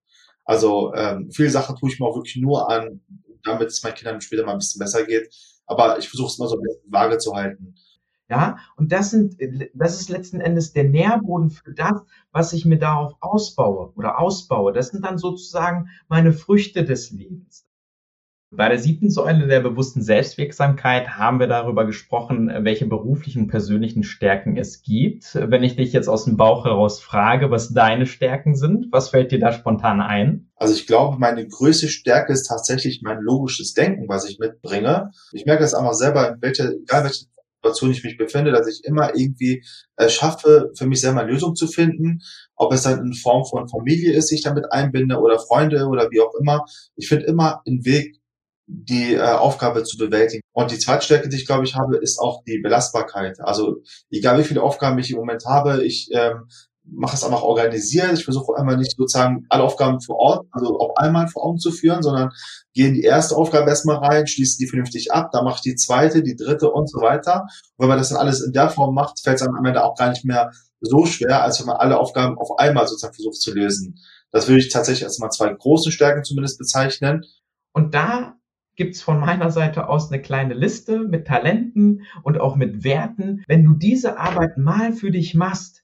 Also 0.45 0.93
ähm, 0.93 1.31
viele 1.31 1.49
Sachen 1.49 1.75
tue 1.75 1.89
ich 1.89 1.99
mir 1.99 2.05
auch 2.05 2.15
wirklich 2.15 2.35
nur 2.35 2.69
an, 2.69 3.01
damit 3.43 3.69
es 3.69 3.81
meinen 3.83 3.95
Kindern 3.95 4.21
später 4.21 4.45
mal 4.45 4.53
ein 4.53 4.59
bisschen 4.59 4.79
besser 4.79 5.03
geht. 5.05 5.33
Aber 5.65 5.97
ich 5.97 6.07
versuche 6.07 6.27
es 6.27 6.37
immer 6.37 6.47
so 6.47 6.57
ein 6.57 6.61
bisschen 6.61 6.91
vage 6.91 7.17
zu 7.17 7.33
halten. 7.33 7.75
Ja, 8.29 8.57
und 8.75 8.91
das 8.91 9.11
sind, 9.11 9.37
das 9.73 9.99
ist 9.99 10.09
letzten 10.09 10.39
Endes 10.39 10.73
der 10.73 10.85
Nährboden 10.85 11.51
für 11.51 11.73
das, 11.73 12.01
was 12.31 12.53
ich 12.53 12.65
mir 12.65 12.79
darauf 12.79 13.13
ausbaue 13.19 13.91
oder 13.95 14.19
ausbaue. 14.19 14.73
Das 14.73 14.89
sind 14.89 15.03
dann 15.05 15.17
sozusagen 15.17 15.89
meine 16.07 16.33
Früchte 16.33 16.83
des 16.85 17.11
Lebens. 17.11 17.64
Bei 18.51 18.69
der 18.69 18.79
siebten 18.79 19.09
Säule 19.09 19.47
der 19.47 19.59
bewussten 19.59 20.01
Selbstwirksamkeit 20.01 21.17
haben 21.17 21.39
wir 21.39 21.47
darüber 21.47 21.85
gesprochen, 21.85 22.49
welche 22.61 22.85
beruflichen 22.85 23.43
und 23.43 23.47
persönlichen 23.47 24.03
Stärken 24.03 24.55
es 24.55 24.81
gibt. 24.81 25.35
Wenn 25.35 25.63
ich 25.63 25.75
dich 25.75 25.91
jetzt 25.91 26.07
aus 26.07 26.25
dem 26.25 26.37
Bauch 26.37 26.63
heraus 26.63 27.01
frage, 27.01 27.51
was 27.51 27.73
deine 27.73 28.05
Stärken 28.05 28.55
sind, 28.55 28.87
was 28.91 29.09
fällt 29.09 29.31
dir 29.31 29.39
da 29.39 29.51
spontan 29.51 29.99
ein? 29.99 30.51
Also 30.55 30.73
ich 30.73 30.87
glaube, 30.87 31.17
meine 31.19 31.45
größte 31.45 31.89
Stärke 31.89 32.31
ist 32.31 32.47
tatsächlich 32.47 33.01
mein 33.03 33.19
logisches 33.19 33.73
Denken, 33.73 34.07
was 34.07 34.29
ich 34.29 34.39
mitbringe. 34.39 35.11
Ich 35.33 35.45
merke 35.45 35.63
das 35.63 35.73
einfach 35.73 35.93
selber, 35.93 36.29
in 36.29 36.41
welcher, 36.41 36.71
egal 36.71 37.03
welche 37.03 37.25
Situation 37.65 37.91
ich 37.91 38.03
mich 38.03 38.17
befinde, 38.17 38.51
dass 38.51 38.67
ich 38.67 38.85
immer 38.85 39.15
irgendwie 39.15 39.63
äh, 39.97 40.07
schaffe, 40.07 40.71
für 40.77 40.85
mich 40.85 41.01
selber 41.01 41.21
eine 41.21 41.31
Lösung 41.31 41.55
zu 41.55 41.67
finden. 41.67 42.19
Ob 42.55 42.71
es 42.71 42.83
dann 42.83 42.99
in 42.99 43.13
Form 43.13 43.43
von 43.43 43.67
Familie 43.67 44.13
ist, 44.13 44.31
die 44.31 44.35
ich 44.35 44.43
damit 44.43 44.71
einbinde 44.71 45.17
oder 45.17 45.39
Freunde 45.39 45.87
oder 45.87 46.09
wie 46.11 46.21
auch 46.21 46.33
immer. 46.39 46.63
Ich 46.95 47.09
finde 47.09 47.25
immer 47.25 47.61
einen 47.65 47.83
Weg, 47.83 48.21
die 48.67 49.13
äh, 49.13 49.21
Aufgabe 49.21 49.83
zu 49.83 49.97
bewältigen. 49.97 50.41
Und 50.53 50.71
die 50.71 50.79
zweite 50.79 51.05
Stärke, 51.05 51.29
die 51.29 51.37
ich 51.37 51.45
glaube 51.45 51.65
ich 51.65 51.75
habe, 51.75 51.97
ist 51.97 52.19
auch 52.19 52.43
die 52.43 52.59
Belastbarkeit. 52.59 53.39
Also 53.39 53.77
egal 54.09 54.39
wie 54.39 54.43
viele 54.43 54.63
Aufgaben 54.63 54.97
ich 54.99 55.11
im 55.11 55.17
Moment 55.17 55.45
habe, 55.45 55.85
ich 55.85 56.09
ähm, 56.11 56.47
mache 56.87 57.15
es 57.15 57.23
einfach 57.23 57.43
organisiert. 57.43 58.13
Ich 58.13 58.23
versuche 58.23 58.55
einmal 58.57 58.77
nicht 58.77 58.95
sozusagen 58.95 59.45
alle 59.49 59.63
Aufgaben 59.63 60.01
vor 60.01 60.17
Ort, 60.17 60.47
also 60.51 60.77
auf 60.79 60.97
einmal 60.97 61.27
vor 61.27 61.45
Augen 61.45 61.57
zu 61.57 61.71
führen, 61.71 62.03
sondern 62.03 62.29
gehe 62.73 62.87
in 62.87 62.93
die 62.93 63.03
erste 63.03 63.35
Aufgabe 63.35 63.69
erstmal 63.69 63.97
rein, 63.97 64.27
schließe 64.27 64.57
die 64.57 64.67
vernünftig 64.67 65.11
ab, 65.11 65.29
dann 65.31 65.45
mache 65.45 65.55
ich 65.55 65.61
die 65.61 65.75
zweite, 65.75 66.23
die 66.23 66.35
dritte 66.35 66.69
und 66.71 66.89
so 66.89 67.01
weiter. 67.01 67.41
Und 67.75 67.83
wenn 67.83 67.89
man 67.89 67.97
das 67.97 68.09
dann 68.09 68.19
alles 68.19 68.41
in 68.41 68.51
der 68.51 68.69
Form 68.69 68.93
macht, 68.93 69.19
fällt 69.21 69.37
es 69.37 69.45
dann 69.45 69.55
am 69.55 69.65
Ende 69.65 69.83
auch 69.83 69.95
gar 69.95 70.09
nicht 70.09 70.25
mehr 70.25 70.51
so 70.81 71.05
schwer, 71.05 71.43
als 71.43 71.59
wenn 71.59 71.67
man 71.67 71.77
alle 71.77 71.97
Aufgaben 71.97 72.37
auf 72.37 72.59
einmal 72.59 72.87
sozusagen 72.87 73.15
versucht 73.15 73.41
zu 73.41 73.53
lösen. 73.53 73.99
Das 74.31 74.47
würde 74.47 74.59
ich 74.59 74.69
tatsächlich 74.69 75.05
als 75.05 75.19
mal 75.19 75.29
zwei 75.29 75.53
große 75.53 75.91
Stärken 75.91 76.23
zumindest 76.23 76.57
bezeichnen. 76.59 77.23
Und 77.73 77.93
da 77.93 78.34
gibt's 78.75 79.01
von 79.01 79.19
meiner 79.19 79.51
Seite 79.51 79.89
aus 79.89 80.11
eine 80.11 80.21
kleine 80.21 80.53
Liste 80.53 80.99
mit 80.99 81.27
Talenten 81.27 82.03
und 82.23 82.39
auch 82.39 82.55
mit 82.55 82.83
Werten. 82.83 83.43
Wenn 83.47 83.63
du 83.63 83.73
diese 83.73 84.19
Arbeit 84.19 84.57
mal 84.57 84.93
für 84.93 85.11
dich 85.11 85.35
machst, 85.35 85.83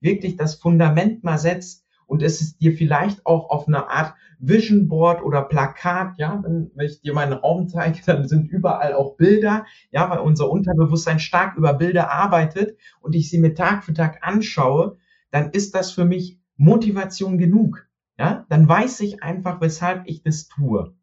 wirklich 0.00 0.36
das 0.36 0.54
Fundament 0.54 1.24
mal 1.24 1.38
setzt 1.38 1.84
und 2.06 2.22
es 2.22 2.40
ist 2.40 2.60
dir 2.60 2.72
vielleicht 2.72 3.24
auch 3.26 3.50
auf 3.50 3.68
eine 3.68 3.88
Art 3.88 4.14
Vision 4.38 4.88
Board 4.88 5.22
oder 5.22 5.42
Plakat, 5.42 6.18
ja, 6.18 6.42
wenn, 6.42 6.70
wenn 6.74 6.86
ich 6.86 7.02
dir 7.02 7.12
meinen 7.12 7.34
Raum 7.34 7.68
zeige, 7.68 8.00
dann 8.06 8.26
sind 8.26 8.50
überall 8.50 8.94
auch 8.94 9.16
Bilder, 9.16 9.66
ja, 9.90 10.08
weil 10.10 10.18
unser 10.18 10.50
Unterbewusstsein 10.50 11.18
stark 11.18 11.56
über 11.56 11.74
Bilder 11.74 12.10
arbeitet 12.10 12.76
und 13.00 13.14
ich 13.14 13.30
sie 13.30 13.38
mir 13.38 13.54
Tag 13.54 13.84
für 13.84 13.92
Tag 13.92 14.18
anschaue, 14.22 14.96
dann 15.30 15.50
ist 15.50 15.74
das 15.74 15.92
für 15.92 16.04
mich 16.04 16.40
Motivation 16.56 17.38
genug. 17.38 17.86
Ja, 18.18 18.44
dann 18.48 18.68
weiß 18.68 19.00
ich 19.00 19.22
einfach, 19.22 19.60
weshalb 19.60 20.02
ich 20.06 20.22
das 20.22 20.48
tue. 20.48 20.94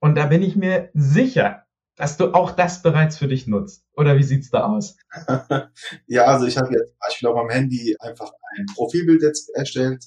Und 0.00 0.16
da 0.16 0.26
bin 0.26 0.42
ich 0.42 0.56
mir 0.56 0.90
sicher, 0.94 1.64
dass 1.96 2.16
du 2.16 2.32
auch 2.32 2.52
das 2.52 2.82
bereits 2.82 3.18
für 3.18 3.26
dich 3.26 3.46
nutzt. 3.46 3.84
Oder 3.96 4.16
wie 4.16 4.22
sieht's 4.22 4.50
da 4.50 4.66
aus? 4.66 4.96
ja, 6.06 6.24
also 6.24 6.46
ich 6.46 6.56
habe 6.56 6.72
jetzt 6.72 6.90
zum 6.90 6.98
Beispiel 7.00 7.28
auf 7.28 7.34
meinem 7.34 7.50
Handy 7.50 7.96
einfach 7.98 8.30
ein 8.56 8.66
Profilbild 8.74 9.22
jetzt 9.22 9.50
erstellt, 9.54 10.04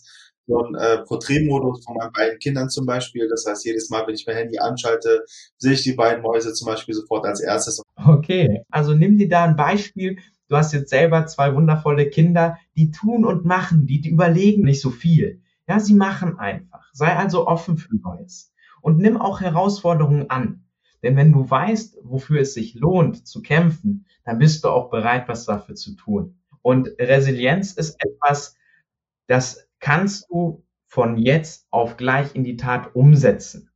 so 0.47 0.63
ein 0.63 0.75
äh, 0.75 0.99
Porträtmodus 0.99 1.83
von 1.85 1.97
meinen 1.97 2.13
beiden 2.13 2.39
Kindern 2.39 2.69
zum 2.69 2.85
Beispiel. 2.85 3.27
Das 3.29 3.45
heißt, 3.45 3.65
jedes 3.65 3.89
Mal, 3.89 4.07
wenn 4.07 4.15
ich 4.15 4.25
mein 4.25 4.37
Handy 4.37 4.57
anschalte, 4.57 5.25
sehe 5.57 5.73
ich 5.73 5.83
die 5.83 5.93
beiden 5.93 6.23
Mäuse 6.23 6.53
zum 6.53 6.67
Beispiel 6.67 6.95
sofort 6.95 7.25
als 7.25 7.41
erstes. 7.41 7.81
Okay, 7.95 8.63
also 8.69 8.93
nimm 8.93 9.17
dir 9.17 9.29
da 9.29 9.43
ein 9.43 9.55
Beispiel. 9.57 10.17
Du 10.47 10.57
hast 10.57 10.73
jetzt 10.73 10.89
selber 10.89 11.25
zwei 11.27 11.53
wundervolle 11.55 12.09
Kinder, 12.09 12.57
die 12.75 12.91
tun 12.91 13.25
und 13.25 13.45
machen, 13.45 13.85
die, 13.85 14.01
die 14.01 14.09
überlegen 14.09 14.63
nicht 14.63 14.81
so 14.81 14.89
viel. 14.89 15.41
Ja, 15.67 15.79
sie 15.79 15.93
machen 15.93 16.39
einfach. 16.39 16.89
Sei 16.93 17.15
also 17.15 17.47
offen 17.47 17.77
für 17.77 17.95
Neues. 17.95 18.50
Und 18.81 18.97
nimm 18.97 19.17
auch 19.17 19.41
Herausforderungen 19.41 20.29
an. 20.29 20.65
Denn 21.03 21.15
wenn 21.15 21.31
du 21.31 21.49
weißt, 21.49 21.99
wofür 22.03 22.41
es 22.41 22.53
sich 22.53 22.75
lohnt 22.75 23.27
zu 23.27 23.41
kämpfen, 23.41 24.05
dann 24.23 24.37
bist 24.37 24.63
du 24.63 24.69
auch 24.69 24.89
bereit, 24.89 25.27
was 25.27 25.45
dafür 25.45 25.75
zu 25.75 25.95
tun. 25.95 26.35
Und 26.61 26.89
Resilienz 26.99 27.73
ist 27.73 27.97
etwas, 28.03 28.55
das 29.27 29.67
kannst 29.79 30.29
du 30.29 30.63
von 30.87 31.17
jetzt 31.17 31.67
auf 31.71 31.97
gleich 31.97 32.35
in 32.35 32.43
die 32.43 32.57
Tat 32.57 32.95
umsetzen. 32.95 33.71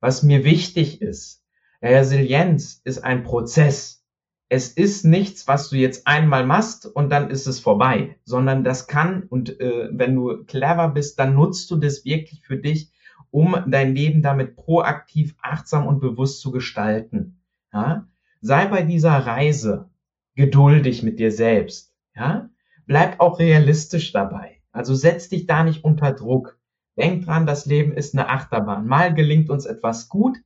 Was 0.00 0.22
mir 0.22 0.44
wichtig 0.44 1.02
ist, 1.02 1.44
Resilienz 1.82 2.80
ist 2.84 3.04
ein 3.04 3.22
Prozess. 3.22 4.04
Es 4.48 4.68
ist 4.68 5.04
nichts, 5.04 5.46
was 5.46 5.68
du 5.68 5.76
jetzt 5.76 6.06
einmal 6.06 6.46
machst 6.46 6.86
und 6.86 7.10
dann 7.10 7.30
ist 7.30 7.46
es 7.46 7.60
vorbei, 7.60 8.18
sondern 8.24 8.64
das 8.64 8.86
kann 8.86 9.24
und 9.24 9.60
äh, 9.60 9.90
wenn 9.92 10.14
du 10.14 10.44
clever 10.44 10.88
bist, 10.88 11.18
dann 11.18 11.34
nutzt 11.34 11.70
du 11.70 11.76
das 11.76 12.04
wirklich 12.04 12.42
für 12.46 12.56
dich 12.56 12.90
um 13.30 13.56
dein 13.66 13.94
Leben 13.94 14.22
damit 14.22 14.56
proaktiv, 14.56 15.34
achtsam 15.40 15.86
und 15.86 16.00
bewusst 16.00 16.40
zu 16.40 16.50
gestalten. 16.50 17.40
Ja? 17.72 18.06
Sei 18.40 18.66
bei 18.66 18.82
dieser 18.82 19.26
Reise 19.26 19.90
geduldig 20.34 21.02
mit 21.02 21.18
dir 21.18 21.32
selbst. 21.32 21.92
Ja? 22.14 22.50
Bleib 22.86 23.20
auch 23.20 23.38
realistisch 23.38 24.12
dabei. 24.12 24.60
Also 24.72 24.94
setz 24.94 25.28
dich 25.28 25.46
da 25.46 25.64
nicht 25.64 25.84
unter 25.84 26.12
Druck. 26.12 26.58
Denk 26.96 27.24
dran, 27.24 27.46
das 27.46 27.66
Leben 27.66 27.92
ist 27.92 28.14
eine 28.14 28.28
Achterbahn. 28.28 28.86
Mal 28.86 29.14
gelingt 29.14 29.50
uns 29.50 29.66
etwas 29.66 30.08
gut, 30.08 30.36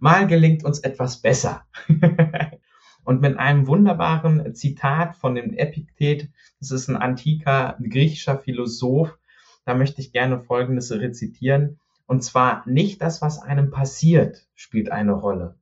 mal 0.00 0.26
gelingt 0.26 0.64
uns 0.64 0.80
etwas 0.80 1.22
besser. 1.22 1.64
und 3.04 3.20
mit 3.20 3.38
einem 3.38 3.66
wunderbaren 3.66 4.54
Zitat 4.54 5.16
von 5.16 5.34
dem 5.34 5.52
Epiktet, 5.52 6.28
das 6.58 6.70
ist 6.70 6.88
ein 6.88 6.96
antiker 6.96 7.76
griechischer 7.82 8.38
Philosoph, 8.38 9.18
da 9.64 9.74
möchte 9.74 10.00
ich 10.00 10.12
gerne 10.12 10.40
Folgendes 10.40 10.90
rezitieren. 10.90 11.78
Und 12.10 12.22
zwar 12.24 12.68
nicht 12.68 13.00
das, 13.02 13.22
was 13.22 13.38
einem 13.40 13.70
passiert, 13.70 14.48
spielt 14.56 14.90
eine 14.90 15.12
Rolle, 15.12 15.60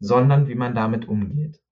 sondern 0.00 0.48
wie 0.48 0.56
man 0.56 0.74
damit 0.74 1.06
umgeht. 1.06 1.62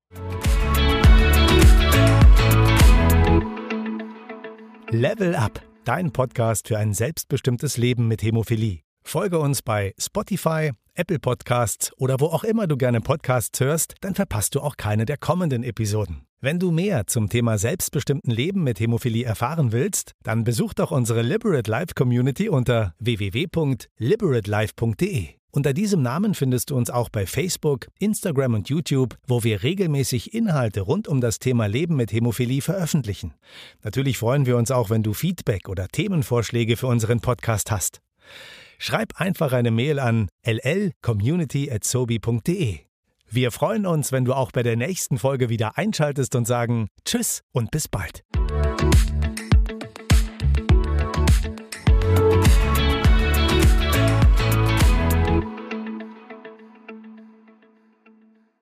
Level 4.88 5.34
Up, 5.34 5.60
dein 5.82 6.12
Podcast 6.12 6.68
für 6.68 6.78
ein 6.78 6.94
selbstbestimmtes 6.94 7.76
Leben 7.76 8.06
mit 8.06 8.22
Hämophilie. 8.22 8.82
Folge 9.02 9.40
uns 9.40 9.62
bei 9.62 9.94
Spotify, 9.98 10.70
Apple 10.94 11.18
Podcasts 11.18 11.92
oder 11.96 12.20
wo 12.20 12.26
auch 12.26 12.44
immer 12.44 12.68
du 12.68 12.76
gerne 12.76 13.00
Podcasts 13.00 13.58
hörst, 13.58 13.96
dann 14.00 14.14
verpasst 14.14 14.54
du 14.54 14.60
auch 14.60 14.76
keine 14.76 15.06
der 15.06 15.16
kommenden 15.16 15.64
Episoden. 15.64 16.24
Wenn 16.44 16.58
du 16.58 16.72
mehr 16.72 17.06
zum 17.06 17.28
Thema 17.28 17.56
selbstbestimmten 17.56 18.32
Leben 18.32 18.64
mit 18.64 18.80
Hämophilie 18.80 19.24
erfahren 19.24 19.70
willst, 19.70 20.10
dann 20.24 20.42
besuch 20.42 20.74
doch 20.74 20.90
unsere 20.90 21.22
Liberate 21.22 21.70
Life 21.70 21.94
Community 21.94 22.48
unter 22.48 22.96
www.liberatelife.de. 22.98 25.28
Unter 25.52 25.72
diesem 25.72 26.02
Namen 26.02 26.34
findest 26.34 26.70
du 26.70 26.76
uns 26.76 26.90
auch 26.90 27.10
bei 27.10 27.26
Facebook, 27.26 27.86
Instagram 28.00 28.54
und 28.54 28.68
YouTube, 28.68 29.16
wo 29.24 29.44
wir 29.44 29.62
regelmäßig 29.62 30.34
Inhalte 30.34 30.80
rund 30.80 31.06
um 31.06 31.20
das 31.20 31.38
Thema 31.38 31.66
Leben 31.66 31.94
mit 31.94 32.12
Hämophilie 32.12 32.60
veröffentlichen. 32.60 33.34
Natürlich 33.84 34.18
freuen 34.18 34.44
wir 34.44 34.56
uns 34.56 34.72
auch, 34.72 34.90
wenn 34.90 35.04
du 35.04 35.12
Feedback 35.12 35.68
oder 35.68 35.86
Themenvorschläge 35.86 36.76
für 36.76 36.88
unseren 36.88 37.20
Podcast 37.20 37.70
hast. 37.70 38.00
Schreib 38.78 39.20
einfach 39.20 39.52
eine 39.52 39.70
Mail 39.70 40.00
an 40.00 40.28
llcommunity@sobi.de. 40.44 42.80
Wir 43.34 43.50
freuen 43.50 43.86
uns, 43.86 44.12
wenn 44.12 44.26
du 44.26 44.34
auch 44.34 44.52
bei 44.52 44.62
der 44.62 44.76
nächsten 44.76 45.16
Folge 45.16 45.48
wieder 45.48 45.78
einschaltest 45.78 46.34
und 46.34 46.46
sagen 46.46 46.88
Tschüss 47.06 47.42
und 47.50 47.70
bis 47.70 47.88
bald. 47.88 48.24